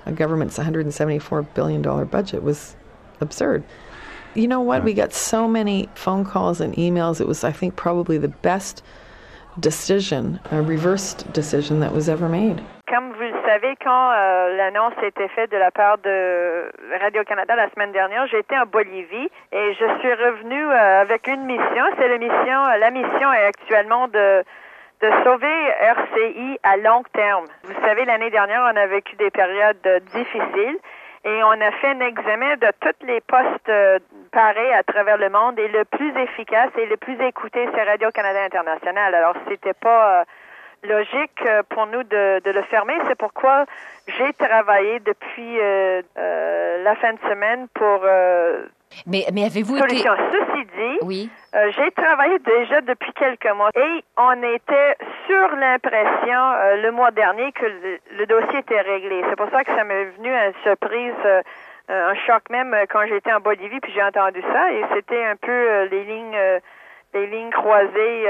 [0.04, 2.74] a government's $174 billion budget was
[3.20, 3.62] absurd.
[4.34, 4.82] You know what?
[4.82, 7.20] We got so many phone calls and emails.
[7.20, 8.82] It was, I think, probably the best
[9.60, 12.62] decision, a reversed decision that was ever made.
[12.88, 17.56] Comme vous le savez, quand euh, l'annonce a été faite de la part de Radio-Canada
[17.56, 21.84] la semaine dernière, j'étais en Bolivie et je suis revenue euh, avec une mission.
[21.98, 24.44] C'est la mission, la mission est actuellement de
[25.02, 27.46] de sauver RCI à long terme.
[27.64, 29.82] Vous savez, l'année dernière, on a vécu des périodes
[30.14, 30.78] difficiles
[31.24, 33.98] et on a fait un examen de tous les postes euh,
[34.32, 38.44] parés à travers le monde et le plus efficace et le plus écouté, c'est Radio-Canada
[38.44, 39.14] International.
[39.14, 40.24] Alors, c'était pas euh,
[40.82, 42.94] logique euh, pour nous de, de le fermer.
[43.06, 43.66] C'est pourquoi
[44.08, 48.04] j'ai travaillé depuis euh, euh, la fin de semaine pour
[49.06, 50.14] Mais, mais avez-vous solution.
[50.14, 50.22] été...
[50.32, 51.30] Ceci dit, Oui.
[51.54, 57.10] euh, j'ai travaillé déjà depuis quelques mois et on était sur l'impression euh, le mois
[57.10, 59.22] dernier que le, le dossier était réglé.
[59.28, 61.42] C'est pour ça que ça m'est venu à une surprise, euh,
[61.88, 65.82] un choc même quand j'étais en Bolivie puis j'ai entendu ça et c'était un peu
[65.90, 66.38] les lignes,
[67.12, 68.26] les lignes croisées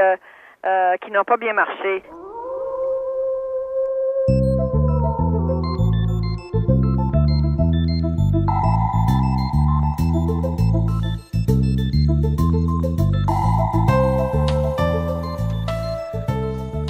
[1.03, 2.03] qui n'ont pas bien marché.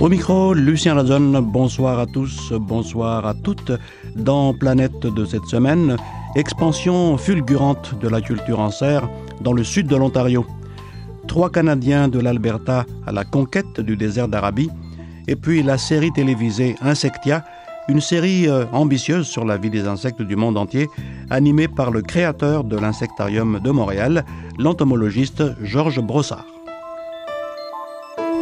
[0.03, 3.71] Au micro, Lucien Lazone, bonsoir à tous, bonsoir à toutes.
[4.17, 5.97] Dans Planète de cette semaine,
[6.35, 9.09] expansion fulgurante de la culture en serre
[9.43, 10.45] dans le sud de l'Ontario.
[11.29, 14.71] Trois Canadiens de l'Alberta à la conquête du désert d'Arabie,
[15.29, 17.45] et puis la série télévisée Insectia,
[17.89, 20.89] une série euh, ambitieuse sur la vie des insectes du monde entier,
[21.31, 24.25] animée par le créateur de l'insectarium de Montréal,
[24.59, 26.52] l'entomologiste Georges Brossard.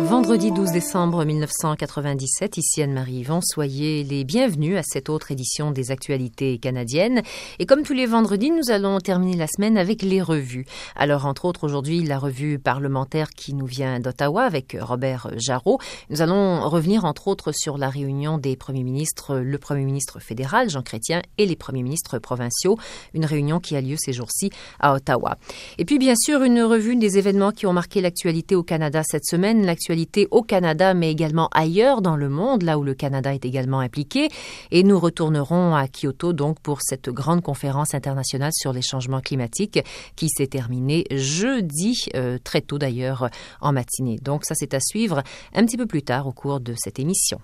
[0.03, 5.91] Vendredi 12 décembre 1997, ici Anne-Marie Yvon, soyez les bienvenus à cette autre édition des
[5.91, 7.23] actualités canadiennes.
[7.59, 10.65] Et comme tous les vendredis, nous allons terminer la semaine avec les revues.
[10.97, 15.79] Alors, entre autres, aujourd'hui, la revue parlementaire qui nous vient d'Ottawa avec Robert Jarreau.
[16.09, 20.71] Nous allons revenir, entre autres, sur la réunion des premiers ministres, le premier ministre fédéral,
[20.71, 22.79] Jean Chrétien, et les premiers ministres provinciaux.
[23.15, 25.37] Une réunion qui a lieu ces jours-ci à Ottawa.
[25.79, 29.27] Et puis, bien sûr, une revue des événements qui ont marqué l'actualité au Canada cette
[29.27, 29.67] semaine.
[29.67, 29.90] L'actualité
[30.31, 34.29] au Canada, mais également ailleurs dans le monde, là où le Canada est également impliqué.
[34.71, 39.81] Et nous retournerons à Kyoto donc pour cette grande conférence internationale sur les changements climatiques
[40.17, 43.29] qui s'est terminée jeudi, euh, très tôt d'ailleurs
[43.61, 44.19] en matinée.
[44.23, 45.23] Donc ça, c'est à suivre
[45.55, 47.41] un petit peu plus tard au cours de cette émission.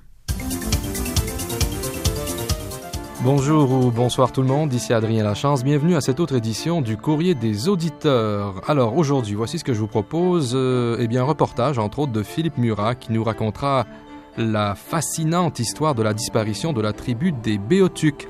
[3.22, 6.98] Bonjour ou bonsoir tout le monde, ici Adrien Lachance, bienvenue à cette autre édition du
[6.98, 8.60] Courrier des auditeurs.
[8.68, 12.12] Alors aujourd'hui, voici ce que je vous propose, euh, eh bien un reportage entre autres
[12.12, 13.86] de Philippe Murat qui nous racontera
[14.36, 18.28] la fascinante histoire de la disparition de la tribu des Béotucs.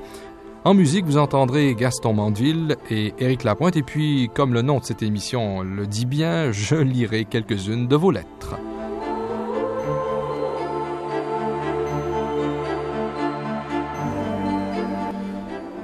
[0.63, 4.85] En musique, vous entendrez Gaston Mandeville et Éric Lapointe et puis, comme le nom de
[4.85, 8.55] cette émission le dit bien, je lirai quelques-unes de vos lettres.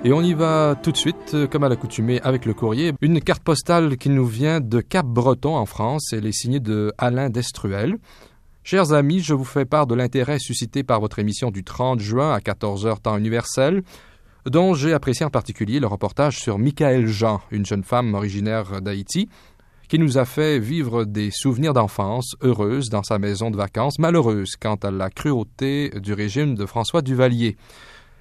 [0.06, 2.92] Et on y va tout de suite, euh, comme à l'accoutumée, avec le courrier.
[3.00, 6.12] Une carte postale qui nous vient de Cap-Breton en France.
[6.12, 7.96] Elle est signée de Alain Destruel.
[8.66, 12.34] Chers amis, je vous fais part de l'intérêt suscité par votre émission du 30 juin
[12.34, 13.82] à 14h temps universel,
[14.46, 19.30] dont j'ai apprécié en particulier le reportage sur Michael Jean, une jeune femme originaire d'Haïti,
[19.88, 24.58] qui nous a fait vivre des souvenirs d'enfance heureuses dans sa maison de vacances, malheureuses
[24.60, 27.56] quant à la cruauté du régime de François Duvalier.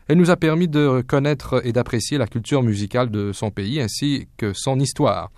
[0.09, 4.29] Elle nous a permis de connaître et d'apprécier la culture musicale de son pays ainsi
[4.37, 5.31] que son histoire.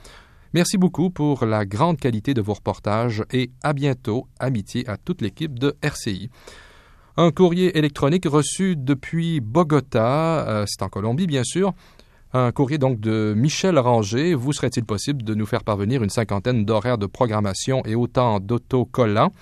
[0.55, 5.20] Merci beaucoup pour la grande qualité de vos reportages et à bientôt, amitié à toute
[5.20, 6.31] l'équipe de RCI.
[7.16, 11.72] Un courrier électronique reçu depuis Bogota, euh, c'est en Colombie bien sûr.
[12.33, 14.35] Un courrier donc de Michel Ranger.
[14.35, 19.33] Vous serait-il possible de nous faire parvenir une cinquantaine d'horaires de programmation et autant d'autocollants?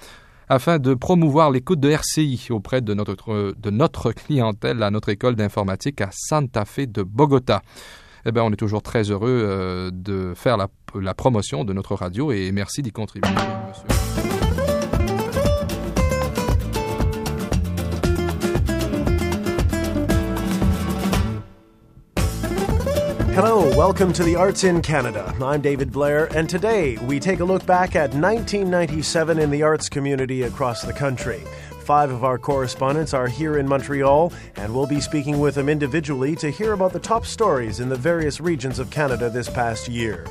[0.53, 5.35] Afin de promouvoir l'écoute de RCI auprès de notre, de notre clientèle à notre école
[5.35, 7.63] d'informatique à Santa Fe de Bogota.
[8.27, 11.95] Eh bien, on est toujours très heureux euh, de faire la, la, promotion de notre
[11.95, 14.22] radio et merci d'y contribuer, monsieur.
[23.35, 25.35] Hello, welcome to the Arts in Canada.
[25.43, 29.89] I'm David Blair, and today we take a look back at 1997 in the arts
[29.89, 31.41] community across the country.
[31.81, 36.37] Five of our correspondents are here in Montreal, and we'll be speaking with them individually
[36.37, 40.27] to hear about the top stories in the various regions of Canada this past year.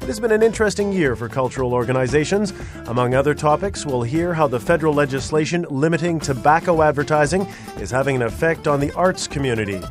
[0.00, 2.54] It has been an interesting year for cultural organizations.
[2.86, 7.46] Among other topics, we'll hear how the federal legislation limiting tobacco advertising
[7.80, 9.82] is having an effect on the arts community.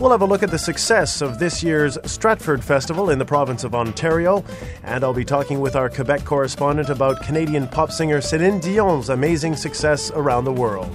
[0.00, 3.64] We'll have a look at the success of this year's Stratford Festival in the province
[3.64, 4.44] of Ontario,
[4.84, 9.56] and I'll be talking with our Quebec correspondent about Canadian pop singer Celine Dion's amazing
[9.56, 10.88] success around the world.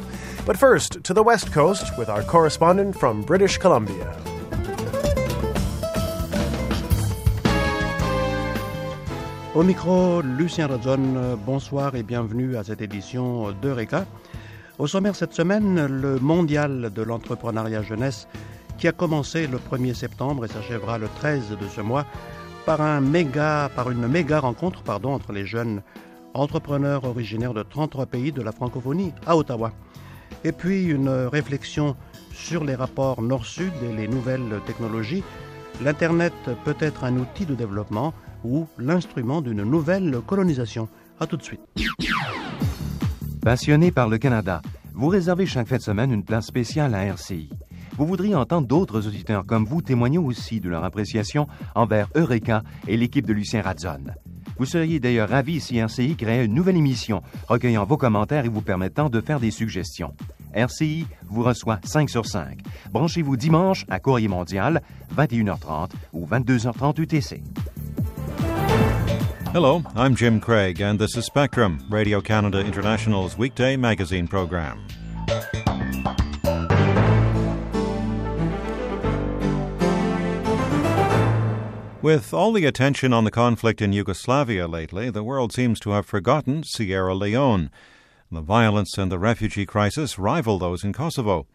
[0.45, 4.15] But first, to the West Coast with our correspondent from British Columbia.
[9.53, 14.05] Au micro, Lucien Radzon, bonsoir et bienvenue à cette édition d'Eureka.
[14.79, 18.27] Au sommaire cette semaine, le mondial de l'entrepreneuriat jeunesse
[18.77, 22.05] qui a commencé le 1er septembre et s'achèvera le 13 de ce mois
[22.65, 25.81] par, une méga rencontre pardon, entre les jeunes
[26.33, 29.71] entrepreneurs originaires de 33 pays de la francophonie à Ottawa.
[30.43, 31.95] Et puis une réflexion
[32.33, 35.23] sur les rapports nord-sud et les nouvelles technologies.
[35.83, 36.33] L'Internet
[36.65, 38.13] peut être un outil de développement
[38.43, 40.87] ou l'instrument d'une nouvelle colonisation.
[41.19, 41.61] A tout de suite.
[43.41, 44.61] Passionné par le Canada,
[44.93, 47.49] vous réservez chaque fin de semaine une place spéciale à RCI.
[47.97, 52.97] Vous voudriez entendre d'autres auditeurs comme vous témoigner aussi de leur appréciation envers Eureka et
[52.97, 54.05] l'équipe de Lucien Radzon.
[54.57, 58.61] Vous seriez d'ailleurs ravi si RCI créait une nouvelle émission recueillant vos commentaires et vous
[58.61, 60.13] permettant de faire des suggestions.
[60.53, 62.59] RCI vous reçoit 5 sur 5.
[62.91, 64.81] Branchez-vous dimanche à Courrier Mondial,
[65.15, 67.43] 21h30 ou 22h30 UTC.
[69.53, 74.79] Hello, I'm Jim Craig, and this is Spectrum, Radio Canada International's weekday magazine program.
[82.03, 86.05] With all the attention on the conflict in Yugoslavia lately, the world seems to have
[86.05, 87.71] forgotten Sierra Leone.
[88.29, 91.47] The violence and the refugee crisis rival those in Kosovo.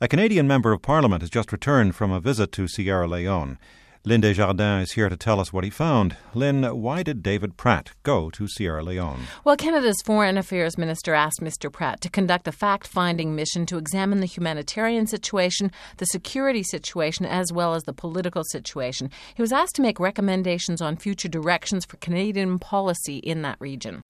[0.00, 3.58] A Canadian Member of Parliament has just returned from a visit to Sierra Leone.
[4.04, 6.16] Lynn Desjardins is here to tell us what he found.
[6.34, 9.28] Lynn, why did David Pratt go to Sierra Leone?
[9.44, 11.72] Well, Canada's Foreign Affairs Minister asked Mr.
[11.72, 17.26] Pratt to conduct a fact finding mission to examine the humanitarian situation, the security situation,
[17.26, 19.08] as well as the political situation.
[19.36, 24.02] He was asked to make recommendations on future directions for Canadian policy in that region.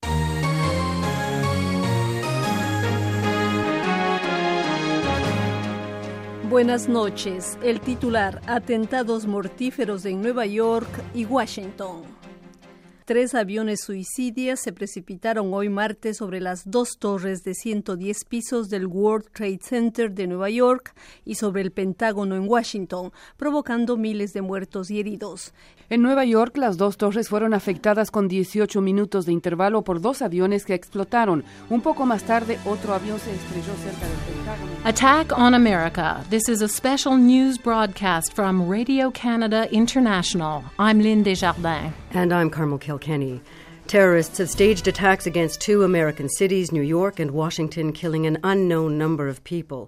[6.52, 7.56] Buenas noches.
[7.62, 12.11] El titular, Atentados mortíferos en Nueva York y Washington.
[13.04, 18.86] Tres aviones suicidios se precipitaron hoy martes sobre las dos torres de 110 pisos del
[18.86, 20.94] World Trade Center de Nueva York
[21.24, 25.52] y sobre el Pentágono en Washington, provocando miles de muertos y heridos.
[25.90, 30.22] En Nueva York, las dos torres fueron afectadas con 18 minutos de intervalo por dos
[30.22, 31.44] aviones que explotaron.
[31.70, 34.72] Un poco más tarde, otro avión se estrelló cerca del Pentágono.
[34.84, 36.24] Attack on America.
[36.30, 40.62] This is a special news broadcast from Radio Canada International.
[40.78, 41.92] I'm Lynn Desjardins.
[42.14, 43.39] And I'm Carmel Kilkenny.
[43.95, 48.97] Terrorists have staged attacks against two American cities, New York and Washington, killing an unknown
[48.97, 49.87] number of people.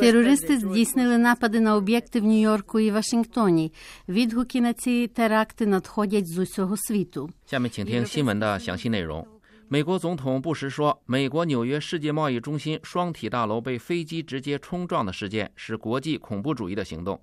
[0.00, 3.72] Терористи здійснили напади на об'єкти в Нью-Йорку і Вашингтоні.
[4.08, 7.30] Відгуки на ці теракти надходять з усього світу.
[7.46, 9.26] 下面请听新闻的详细内容。
[9.68, 17.18] 美国总统布什说，美国纽约世界贸易中心双体大楼被飞机直接冲撞的事件是国际恐怖主义的行动。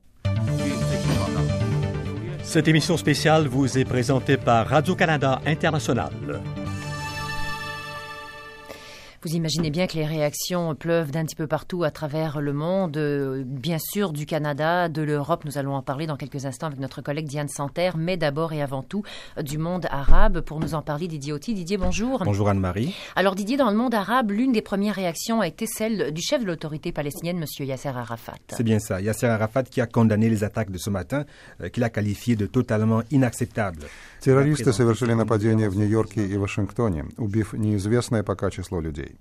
[2.53, 6.11] Cette émission spéciale vous est présentée par Radio-Canada International.
[9.25, 12.99] Vous imaginez bien que les réactions pleuvent d'un petit peu partout à travers le monde,
[13.47, 17.03] bien sûr du Canada, de l'Europe, nous allons en parler dans quelques instants avec notre
[17.03, 19.05] collègue Diane Santerre, mais d'abord et avant tout
[19.39, 20.41] euh, du monde arabe.
[20.41, 21.55] Pour nous en parler, Didier Oti.
[21.55, 22.25] Didier, bonjour.
[22.25, 22.97] Bonjour Anne-Marie.
[23.15, 26.43] Alors Didier, dans le monde arabe, l'une des premières réactions a été celle du chef
[26.43, 27.67] de l'autorité palestinienne, M.
[27.67, 28.35] Yasser Arafat.
[28.49, 29.01] C'est bien ça.
[29.01, 31.27] Yasser Arafat qui a condamné les attaques de ce matin,
[31.61, 33.83] euh, qu'il a qualifiées de totalement inacceptables.
[34.23, 39.17] Террористы совершили нападение в Нью-Йорке и Вашингтоне, убив неизвестное пока число людей.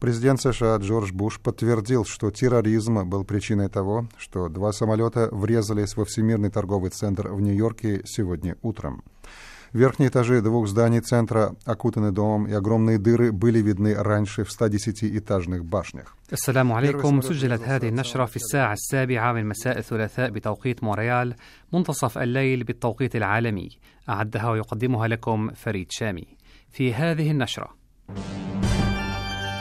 [0.00, 6.04] Президент США Джордж Буш подтвердил, что терроризм был причиной того, что два самолета врезались во
[6.04, 9.04] Всемирный торговый центр в Нью-Йорке сегодня утром.
[9.73, 15.65] Верхние этажи двух зданий центра окутаны домом, и огромные дыры были видны раньше в 110-этажных
[15.65, 16.15] башнях.
[16.33, 21.35] السلام عليكم سجلت هذه النشرة في الساعة السابعة من مساء الثلاثاء بتوقيت مونريال
[21.73, 23.69] منتصف الليل بالتوقيت العالمي
[24.09, 26.27] أعدها ويقدمها لكم فريد شامي
[26.71, 27.69] في هذه النشرة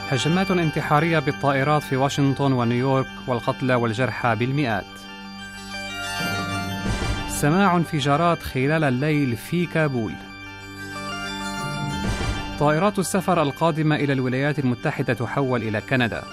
[0.08, 4.84] هجمات انتحارية بالطائرات في واشنطن ونيويورك والقتلى والجرحى بالمئات
[7.41, 10.13] سماع انفجارات خلال الليل في كابول.
[12.59, 16.23] طائرات السفر القادمة إلى الولايات المتحدة تحول إلى كندا.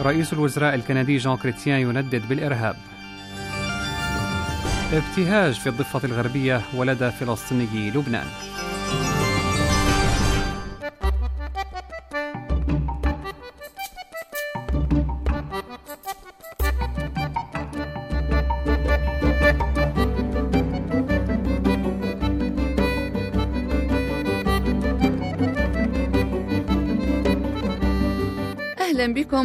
[0.00, 2.76] رئيس الوزراء الكندي جون كريتيان يندد بالإرهاب.
[4.92, 8.26] ابتهاج في الضفة الغربية ولدى فلسطيني لبنان.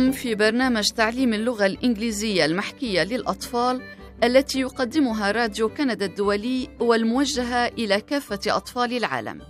[0.02, 3.82] بكم في برنامج تعليم اللغة الإنجليزية المحكية للأطفال
[4.24, 9.42] التي يقدمها راديو كندا الدولي والموجهة إلى كافة أطفال العالم.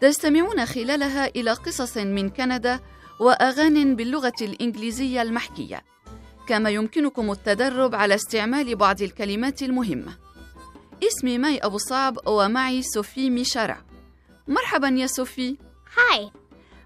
[0.00, 2.80] تستمعون خلالها إلى قصص من كندا
[3.20, 5.84] وأغاني باللغة الإنجليزية المحكية.
[6.48, 10.12] كما يمكنكم التدرب على استعمال بعض الكلمات المهمة.
[11.02, 13.76] اسمي ماي أبو صعب ومعي صوفي ميشارا.
[14.48, 15.56] مرحبا يا صوفي.
[15.96, 16.30] هاي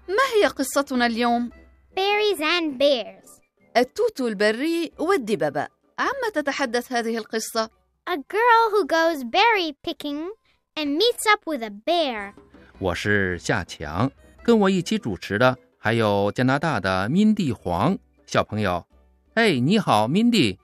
[0.07, 1.60] ما هي قصتنا اليوم؟
[1.94, 3.40] Berries and bears.
[3.76, 5.68] التوت البري والدببة.
[5.98, 7.70] عما تتحدث هذه القصة؟
[8.06, 10.30] A girl who goes berry picking
[10.76, 12.34] and meets up with a bear.
[12.78, 14.10] 我是夏强，
[14.42, 18.86] 跟我一起主持的还有加拿大的敏蒂黄小朋友。
[19.34, 20.58] 哎，你好，敏蒂。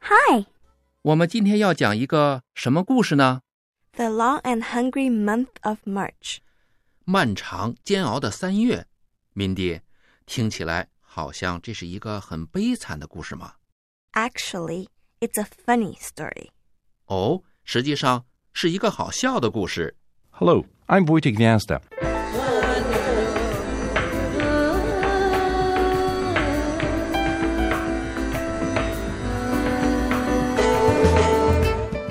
[0.00, 0.44] Hi.
[1.02, 3.42] 我们今天要讲一个什么故事呢？
[3.92, 6.38] The long and hungry month of March.
[7.04, 8.86] 漫长煎熬的三月，
[9.32, 9.80] 敏蒂，
[10.26, 13.54] 听起来好像这是一个很悲惨的故事吗？
[14.12, 14.88] Actually,
[15.20, 16.50] it's a funny story.
[17.06, 19.96] 哦，实际上是一个好笑的故事。
[20.30, 22.01] Hello, I'm Wojtek Gwiazda.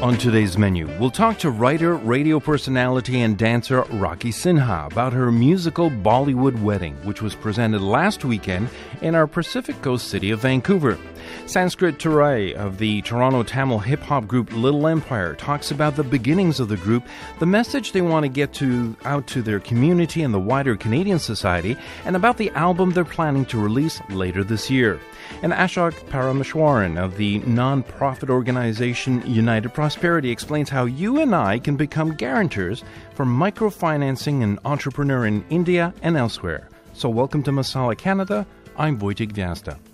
[0.03, 5.31] On today's menu, we'll talk to writer, radio personality, and dancer Rocky Sinha about her
[5.31, 8.69] musical Bollywood Wedding, which was presented last weekend
[9.01, 10.99] in our Pacific Coast city of Vancouver.
[11.47, 16.61] Sanskrit Turai of the Toronto Tamil hip hop group Little Empire talks about the beginnings
[16.61, 17.05] of the group,
[17.39, 21.19] the message they want to get to out to their community and the wider Canadian
[21.19, 25.01] society, and about the album they're planning to release later this year.
[25.43, 31.77] And Ashok Parameshwaran of the non-profit organization United Prosperity explains how you and I can
[31.77, 36.69] become guarantors for microfinancing and entrepreneur in India and elsewhere.
[36.95, 38.47] So welcome to Masala Canada.
[38.77, 39.92] I'm Wojtek Gwiazda.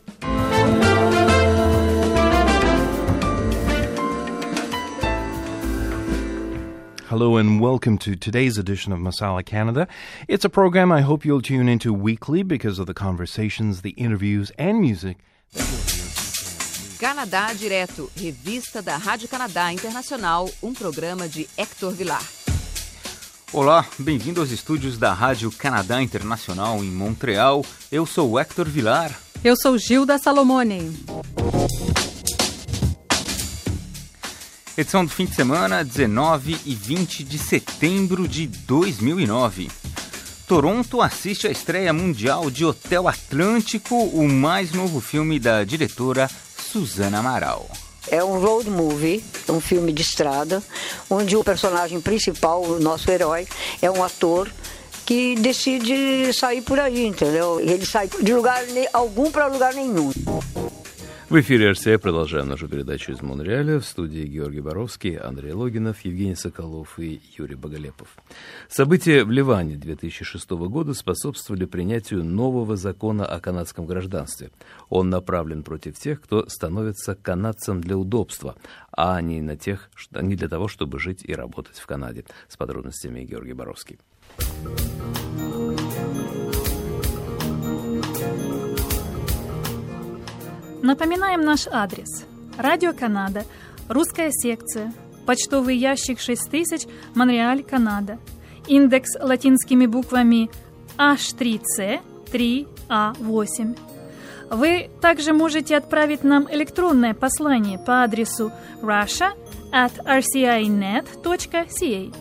[7.09, 9.89] Hello and welcome to today's edition of Masala Canada.
[10.29, 14.53] It's a program I hope you'll tune into weekly because of the conversations, the interviews,
[14.59, 15.17] and music.
[16.99, 22.23] Canadá Direto, revista da Rádio Canadá Internacional, um programa de Hector Vilar.
[23.55, 27.65] Olá, bem-vindo aos estúdios da Rádio Canadá Internacional em Montreal.
[27.91, 29.19] Eu sou o Hector Vilar.
[29.43, 30.95] Eu sou Gilda Salomone.
[34.79, 39.69] Edição do fim de semana, 19 e 20 de setembro de 2009.
[40.47, 47.19] Toronto assiste à estreia mundial de Hotel Atlântico, o mais novo filme da diretora Suzana
[47.19, 47.69] Amaral.
[48.09, 50.63] É um road movie, um filme de estrada,
[51.11, 53.49] onde o personagem principal, o nosso herói,
[53.83, 54.49] é um ator
[55.05, 57.59] que decide sair por aí, entendeu?
[57.59, 58.63] Ele sai de lugar
[58.93, 60.13] algum para lugar nenhum.
[61.29, 63.81] В эфире РСЕ продолжаем нашу передачу из Монреаля.
[63.81, 68.17] В студии Георгий Боровский, Андрей Логинов, Евгений Соколов и Юрий Боголепов.
[68.71, 74.53] События в Ливане 2006 года способствовали принятию нового закона о канадском гражданстве.
[74.89, 78.55] Он направлен против тех, кто становится канадцем для удобства,
[78.91, 82.25] а не, на тех, не для того, чтобы жить и работать в Канаде.
[82.49, 83.99] С подробностями Георгий Боровский.
[90.83, 92.25] Напоминаем наш адрес.
[92.57, 93.43] Радио Канада,
[93.89, 94.93] русская секция,
[95.27, 98.19] почтовый ящик 6000, Монреаль, Канада.
[98.69, 100.49] Индекс латинскими буквами
[100.97, 102.01] H3C
[102.33, 103.77] 3A8.
[104.51, 109.33] Вы также можете отправить нам электронное послание по адресу russia
[109.73, 112.15] at rcinet.ca.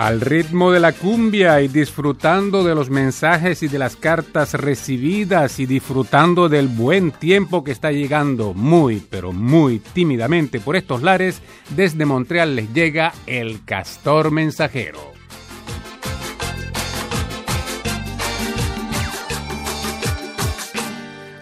[0.01, 5.59] Al ritmo de la cumbia y disfrutando de los mensajes y de las cartas recibidas
[5.59, 11.43] y disfrutando del buen tiempo que está llegando muy, pero muy tímidamente por estos lares,
[11.75, 15.20] desde Montreal les llega el Castor Mensajero.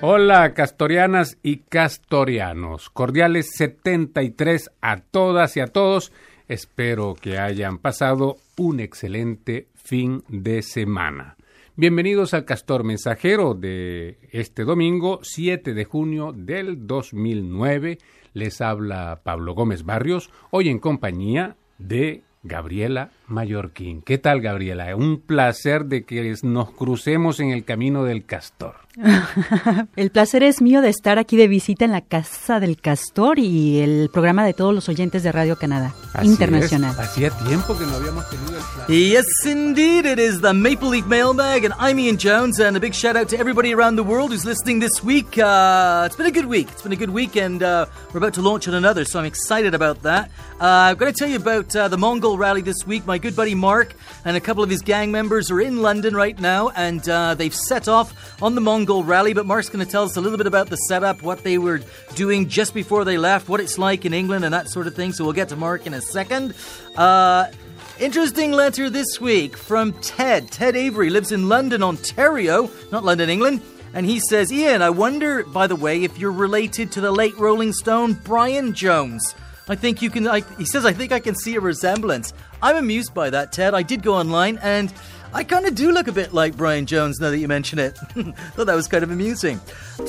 [0.02, 6.14] Hola castorianas y castorianos, cordiales 73 a todas y a todos.
[6.48, 11.36] Espero que hayan pasado un excelente fin de semana.
[11.76, 17.98] Bienvenidos al Castor Mensajero de este domingo 7 de junio del 2009.
[18.34, 24.02] Les habla Pablo Gómez Barrios, hoy en compañía de Gabriela Mallorquín.
[24.02, 24.96] ¿Qué tal, Gabriela?
[24.96, 28.76] Un placer de que nos crucemos en el camino del castor.
[29.96, 33.80] el placer es mío de estar aquí de visita en la Casa del Castor y
[33.80, 36.92] el programa de todos los oyentes de Radio Canadá Así Internacional.
[36.92, 37.00] Es.
[37.00, 38.96] Hacía tiempo que no habíamos tenido el placer.
[38.96, 40.06] Yes, indeed.
[40.06, 43.30] It is the Maple Leaf Mailbag, and I'm Ian Jones, and a big shout out
[43.30, 45.38] to everybody around the world who's listening this week.
[45.38, 46.68] Uh, it's been a good week.
[46.72, 49.26] It's been a good week, and uh, we're about to launch on another, so I'm
[49.26, 50.32] excited about that.
[50.60, 53.06] Uh, I'm going to tell you about uh, the Mongol rally this week.
[53.06, 53.94] My good buddy Mark
[54.26, 57.54] and a couple of his gang members are in London right now, and uh, they've
[57.54, 59.34] set off on the Mongol rally.
[59.34, 61.82] But Mark's going to tell us a little bit about the setup, what they were
[62.16, 65.14] doing just before they left, what it's like in England, and that sort of thing.
[65.14, 66.56] So we'll get to Mark in a second.
[66.96, 67.52] Uh,
[68.00, 70.50] Interesting letter this week from Ted.
[70.50, 73.62] Ted Avery lives in London, Ontario, not London, England.
[73.94, 77.38] And he says, Ian, I wonder, by the way, if you're related to the late
[77.38, 79.36] Rolling Stone Brian Jones.
[79.68, 82.32] I think you can, I, he says, I think I can see a resemblance.
[82.62, 83.74] I'm amused by that, Ted.
[83.74, 84.94] I did go online and
[85.34, 87.98] I kind of do look a bit like Brian Jones now that you mention it.
[88.56, 89.60] Thought that was kind of amusing.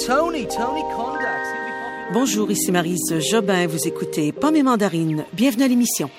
[0.07, 2.13] Tony, Tony Condax.
[2.13, 3.69] Bonjour, ici Marise Jobin.
[3.69, 5.25] Vous écoutez Pomme et Mandarine.
[5.33, 6.11] Bienvenue à l'émission.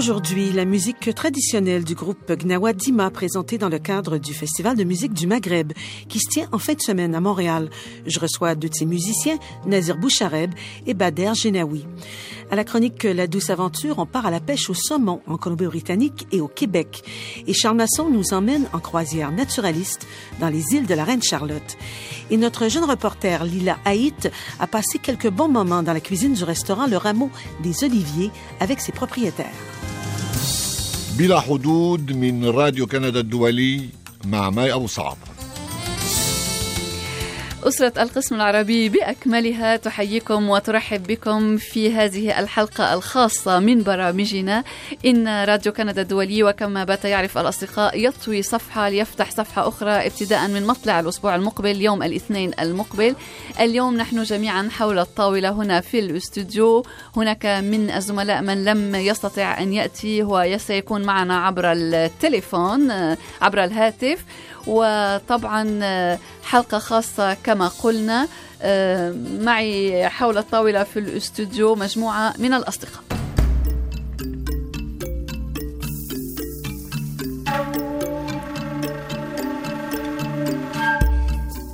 [0.00, 4.82] Aujourd'hui, la musique traditionnelle du groupe Gnawa Dima présentée dans le cadre du Festival de
[4.82, 5.74] musique du Maghreb
[6.08, 7.68] qui se tient en fin de semaine à Montréal.
[8.06, 10.52] Je reçois deux de ses musiciens, Nazir Bouchareb
[10.86, 11.84] et Bader Genaoui.
[12.51, 16.27] À la chronique La douce aventure, on part à la pêche au saumon en Colombie-Britannique
[16.31, 17.03] et au Québec.
[17.47, 20.07] Et Charles Masson nous emmène en croisière naturaliste
[20.39, 21.77] dans les îles de la Reine Charlotte.
[22.29, 26.43] Et notre jeune reporter Lila Haït a passé quelques bons moments dans la cuisine du
[26.43, 27.29] restaurant Le Rameau
[27.61, 29.53] des Oliviers avec ses propriétaires.
[31.17, 33.89] بلا حدود من راديو كندا الدولي
[34.25, 35.17] مع ماي أبو صعب
[37.64, 44.64] أسرة القسم العربي بأكملها تحييكم وترحب بكم في هذه الحلقة الخاصة من برامجنا.
[45.06, 50.66] إن راديو كندا الدولي وكما بات يعرف الأصدقاء يطوي صفحة ليفتح صفحة أخرى ابتداء من
[50.66, 53.14] مطلع الأسبوع المقبل يوم الاثنين المقبل.
[53.60, 56.84] اليوم نحن جميعا حول الطاولة هنا في الاستوديو.
[57.16, 62.90] هناك من الزملاء من لم يستطع أن يأتي وسيكون معنا عبر التليفون
[63.42, 64.24] عبر الهاتف.
[64.67, 68.27] وطبعا حلقة خاصة كما قلنا
[69.39, 73.05] معي حول الطاولة في الاستوديو مجموعة من الأصدقاء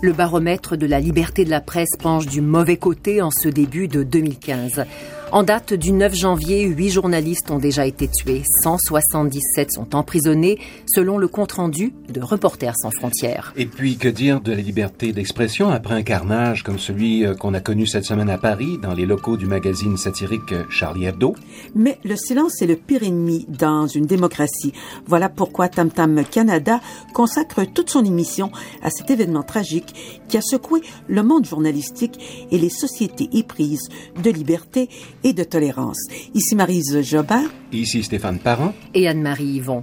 [0.04, 3.88] Le baromètre de la liberté de la presse penche du mauvais côté en ce début
[3.88, 4.86] de 2015.
[5.33, 10.57] En date du 9 janvier, huit journalistes ont déjà été tués, 177 sont emprisonnés,
[10.87, 13.53] selon le compte-rendu de Reporters sans frontières.
[13.57, 17.61] Et puis, que dire de la liberté d'expression après un carnage comme celui qu'on a
[17.61, 21.35] connu cette semaine à Paris, dans les locaux du magazine satirique Charlie Hebdo?
[21.75, 24.73] Mais le silence est le pire ennemi dans une démocratie.
[25.07, 26.81] Voilà pourquoi Tam Tam Canada
[27.15, 32.59] consacre toute son émission à cet événement tragique qui a secoué le monde journalistique et
[32.59, 33.89] les sociétés éprises
[34.23, 34.89] de liberté
[35.27, 36.07] et de tolérance.
[36.35, 37.51] Ici Marise Jobin.
[37.73, 38.73] Ici Stéphane Parent.
[38.95, 39.83] Et Anne-Marie Yvon.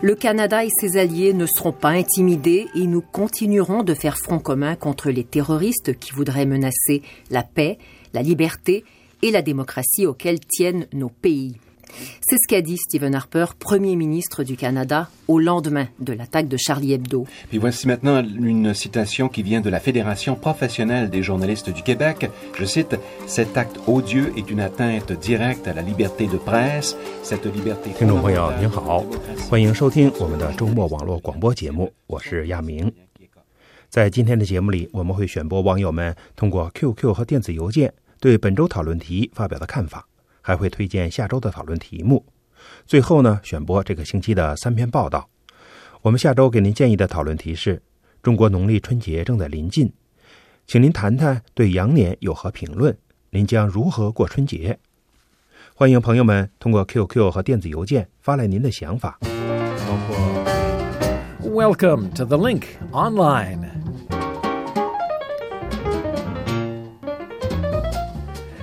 [0.00, 4.38] Le Canada et ses alliés ne seront pas intimidés et nous continuerons de faire front
[4.38, 7.78] commun contre les terroristes qui voudraient menacer la paix,
[8.14, 8.84] la liberté
[9.22, 11.56] et la démocratie auxquelles tiennent nos pays.
[12.27, 16.57] C'est ce qu'a dit Stephen Harper, Premier ministre du Canada, au lendemain de l'attaque de
[16.57, 17.25] Charlie Hebdo.
[17.49, 22.29] Puis voici maintenant une citation qui vient de la Fédération professionnelle des journalistes du Québec.
[22.57, 22.97] Je cite
[23.27, 26.97] Cet acte odieux est une atteinte directe à la liberté de presse.
[27.23, 29.05] Cette liberté 听众朋友您好，
[29.49, 32.91] 欢迎收听我们的周末网络广播节目，我是亚明。
[33.89, 40.05] 在今天的节目里，我们会选播网友们通过 QQ 和电子邮件对本周讨论题发表的看法。
[40.40, 42.24] 还会推荐下周的讨论题目，
[42.86, 45.28] 最后呢，选播这个星期的三篇报道。
[46.02, 47.82] 我们下周给您建议的讨论题是：
[48.22, 49.92] 中国农历春节正在临近，
[50.66, 52.96] 请您谈谈对羊年有何评论？
[53.30, 54.78] 您将如何过春节？
[55.74, 60.16] 欢迎朋友们通过 QQ 和电子邮件发来您的想法，包括
[61.42, 63.79] Welcome to the link online.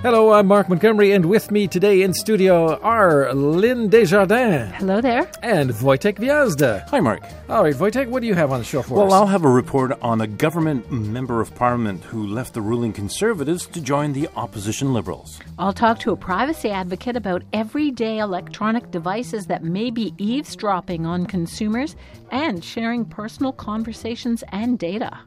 [0.04, 4.72] Hello, I'm Mark Montgomery, and with me today in studio are Lynn Desjardins.
[4.76, 5.28] Hello there.
[5.42, 6.88] And Wojtek Viazda.
[6.90, 7.24] Hi, Mark.
[7.50, 9.12] All right, Wojtek, what do you have on the show for well, us?
[9.12, 12.94] Well, I'll have a report on a government member of parliament who left the ruling
[12.94, 15.40] Conservatives to join the opposition Liberals.
[15.58, 21.26] I'll talk to a privacy advocate about everyday electronic devices that may be eavesdropping on
[21.26, 21.96] consumers
[22.30, 25.18] and sharing personal conversations and data.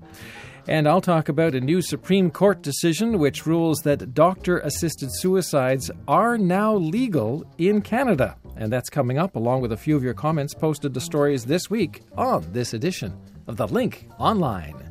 [0.71, 5.91] And I'll talk about a new Supreme Court decision which rules that doctor assisted suicides
[6.07, 8.37] are now legal in Canada.
[8.57, 11.69] And that's coming up along with a few of your comments posted to stories this
[11.69, 13.19] week on this edition
[13.49, 14.90] of The Link Online.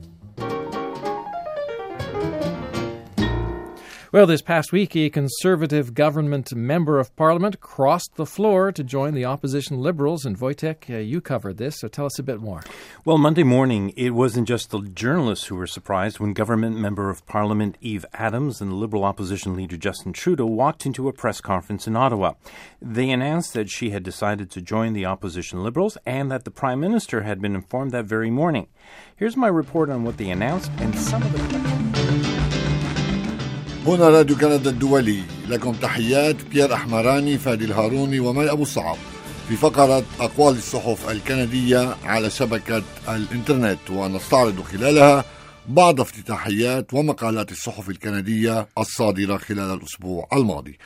[4.11, 9.13] Well, this past week, a Conservative government member of Parliament crossed the floor to join
[9.13, 10.25] the opposition Liberals.
[10.25, 12.63] And Wojtek, uh, you covered this, so tell us a bit more.
[13.05, 17.23] Well, Monday morning, it wasn't just the journalists who were surprised when government member of
[17.27, 21.95] Parliament Eve Adams and Liberal opposition leader Justin Trudeau walked into a press conference in
[21.95, 22.33] Ottawa.
[22.81, 26.79] They announced that she had decided to join the opposition Liberals and that the Prime
[26.79, 28.69] Minister had been informed that very morning.
[29.17, 31.78] Here's my report on what they announced and some of the.
[33.89, 35.23] هنا راديو كندا الدولي.
[35.47, 38.97] لكم تحيات بيير أحمراني فادي الهاروني ومي أبو صعب
[39.49, 45.25] في فقرة أقوال الصحف الكندية على شبكة الإنترنت ونستعرض خلالها
[45.67, 50.77] بعض افتتاحيات ومقالات الصحف الكندية الصادرة خلال الأسبوع الماضي.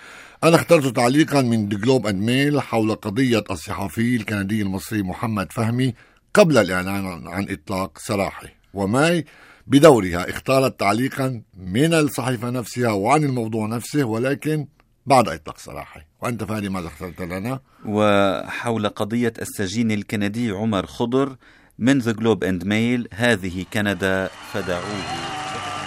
[0.43, 5.93] أنا اخترت تعليقا من دي جلوب أند ميل حول قضية الصحفي الكندي المصري محمد فهمي
[6.33, 8.47] قبل الإعلان عن إطلاق سراحه.
[8.73, 9.25] وماي
[9.67, 14.67] بدورها اختارت تعليقا من الصحيفة نفسها وعن الموضوع نفسه ولكن
[15.05, 21.35] بعد إطلاق سراحه وأنت فادي ماذا اخترت لنا؟ وحول قضية السجين الكندي عمر خضر
[21.79, 25.33] من ذا جلوب اند ميل هذه كندا فدعوه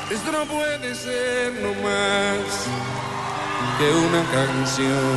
[0.08, 2.48] Esto no puede ser no más
[3.76, 5.16] que una canción.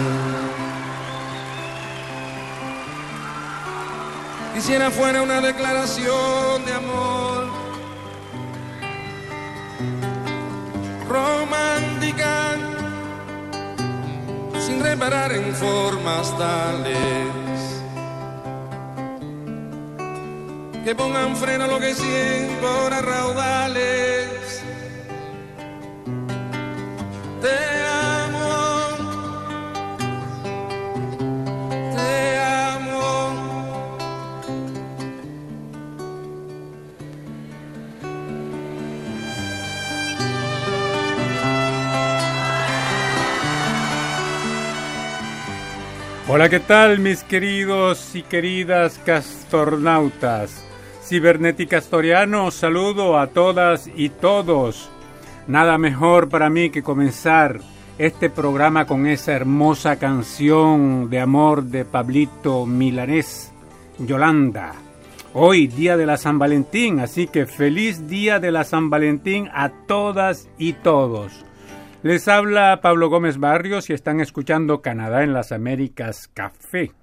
[4.55, 7.28] Quisiera fuera una declaración de amor
[11.10, 12.55] romántica,
[14.60, 17.39] sin reparar en formas tales
[20.86, 24.64] que pongan freno a lo que siento a raudales.
[27.41, 27.99] Te
[46.32, 50.63] Hola, ¿qué tal mis queridos y queridas castornautas?
[51.03, 54.91] Ciberneticastorianos, saludo a todas y todos.
[55.47, 57.61] Nada mejor para mí que comenzar
[57.97, 63.51] este programa con esa hermosa canción de amor de Pablito Milanés,
[63.97, 64.75] Yolanda.
[65.34, 69.69] Hoy, día de la San Valentín, así que feliz día de la San Valentín a
[69.88, 71.43] todas y todos.
[72.02, 76.93] Les habla Pablo Gómez Barrios y están escuchando Canadá en las Américas Café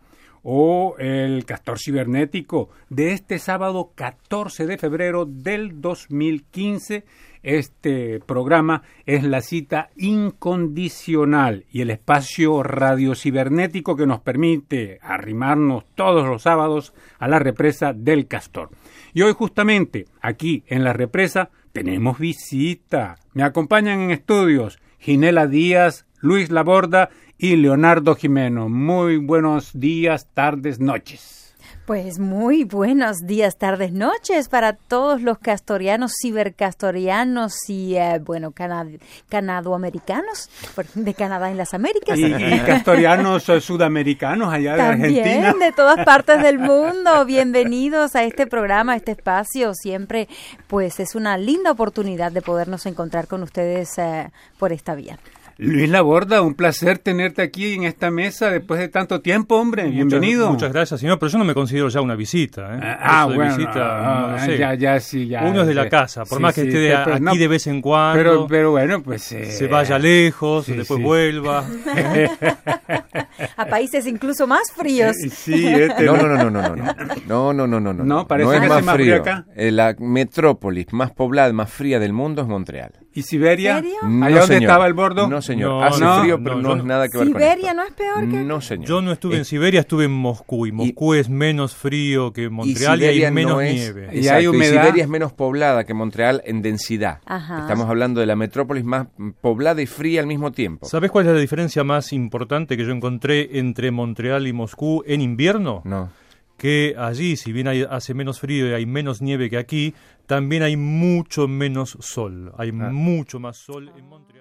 [0.42, 7.04] o el Castor Cibernético de este sábado 14 de febrero del 2015.
[7.42, 15.84] Este programa es la cita incondicional y el espacio radio cibernético que nos permite arrimarnos
[15.94, 18.70] todos los sábados a la represa del Castor.
[19.12, 23.16] Y hoy justamente aquí en la represa tenemos visita.
[23.34, 28.68] Me acompañan en estudios Ginela Díaz, Luis Laborda y Leonardo Jimeno.
[28.68, 31.45] Muy buenos días, tardes, noches.
[31.86, 38.88] Pues muy buenos días, tardes, noches para todos los castorianos, cibercastorianos y, eh, bueno, canad
[39.28, 40.50] canadoamericanos
[40.94, 42.18] de Canadá en las Américas.
[42.18, 45.64] Y, y castorianos eh, sudamericanos allá de También, Argentina.
[45.64, 47.24] de todas partes del mundo.
[47.24, 49.72] Bienvenidos a este programa, a este espacio.
[49.72, 50.26] Siempre,
[50.66, 55.20] pues, es una linda oportunidad de podernos encontrar con ustedes eh, por esta vía.
[55.58, 59.88] Luis Laborda, un placer tenerte aquí en esta mesa después de tanto tiempo, hombre.
[59.88, 60.50] Bienvenido.
[60.50, 62.74] Muchas gracias, señor, pero yo no me considero ya una visita.
[62.74, 62.80] ¿eh?
[62.82, 63.56] Ah, Eso ah, bueno.
[63.56, 64.58] Visita, ah, no, ah, sé.
[64.58, 65.44] ya, ya, sí, ya.
[65.44, 68.18] Uno es de la casa, por más que esté aquí de vez en cuando.
[68.18, 69.22] Pero, pero bueno, pues.
[69.22, 71.64] Se eh, vaya lejos, después vuelva.
[73.56, 75.16] a países incluso más fríos.
[75.30, 76.04] Sí, este...
[76.04, 76.94] no, no, no, no, no, no.
[77.26, 77.92] No, no, no, no.
[77.94, 79.16] No, no parece es que más, frío.
[79.16, 79.46] Acá.
[79.56, 83.05] Eh, la metrópolis más poblada, más fría del mundo es Montreal.
[83.16, 83.76] ¿Y Siberia?
[83.76, 83.94] ¿Serio?
[84.02, 85.26] ¿Allá No, donde estaba el bordo?
[85.26, 85.70] No, señor.
[85.70, 86.84] No, Hace no, frío, pero no, es no.
[86.84, 88.86] nada que ver con ¿Siberia no es peor que No, señor.
[88.86, 92.48] Yo no estuve Eh, en Siberia, estuve en Moscú y Moscú es menos frío que
[92.50, 94.08] Montreal y, hay menos no es- nieve.
[94.12, 97.20] Exacto, y Siberia es menos poblada que Montreal en densidad.
[97.24, 97.60] Ajá.
[97.60, 99.06] Estamos hablando de la metrópolis más
[99.40, 100.86] poblada y fría al mismo tiempo.
[100.86, 105.22] ¿Sabes cuál es la diferencia más importante que yo encontré entre Montreal y Moscú en
[105.22, 105.80] invierno?
[105.84, 106.10] No.
[106.56, 109.94] Que allí, si bien hay- hace menos frío y hay menos nieve que aquí,
[110.26, 112.52] también hay mucho menos sol.
[112.56, 112.90] Hay Ah.
[112.90, 114.35] mucho más sol en Montreal.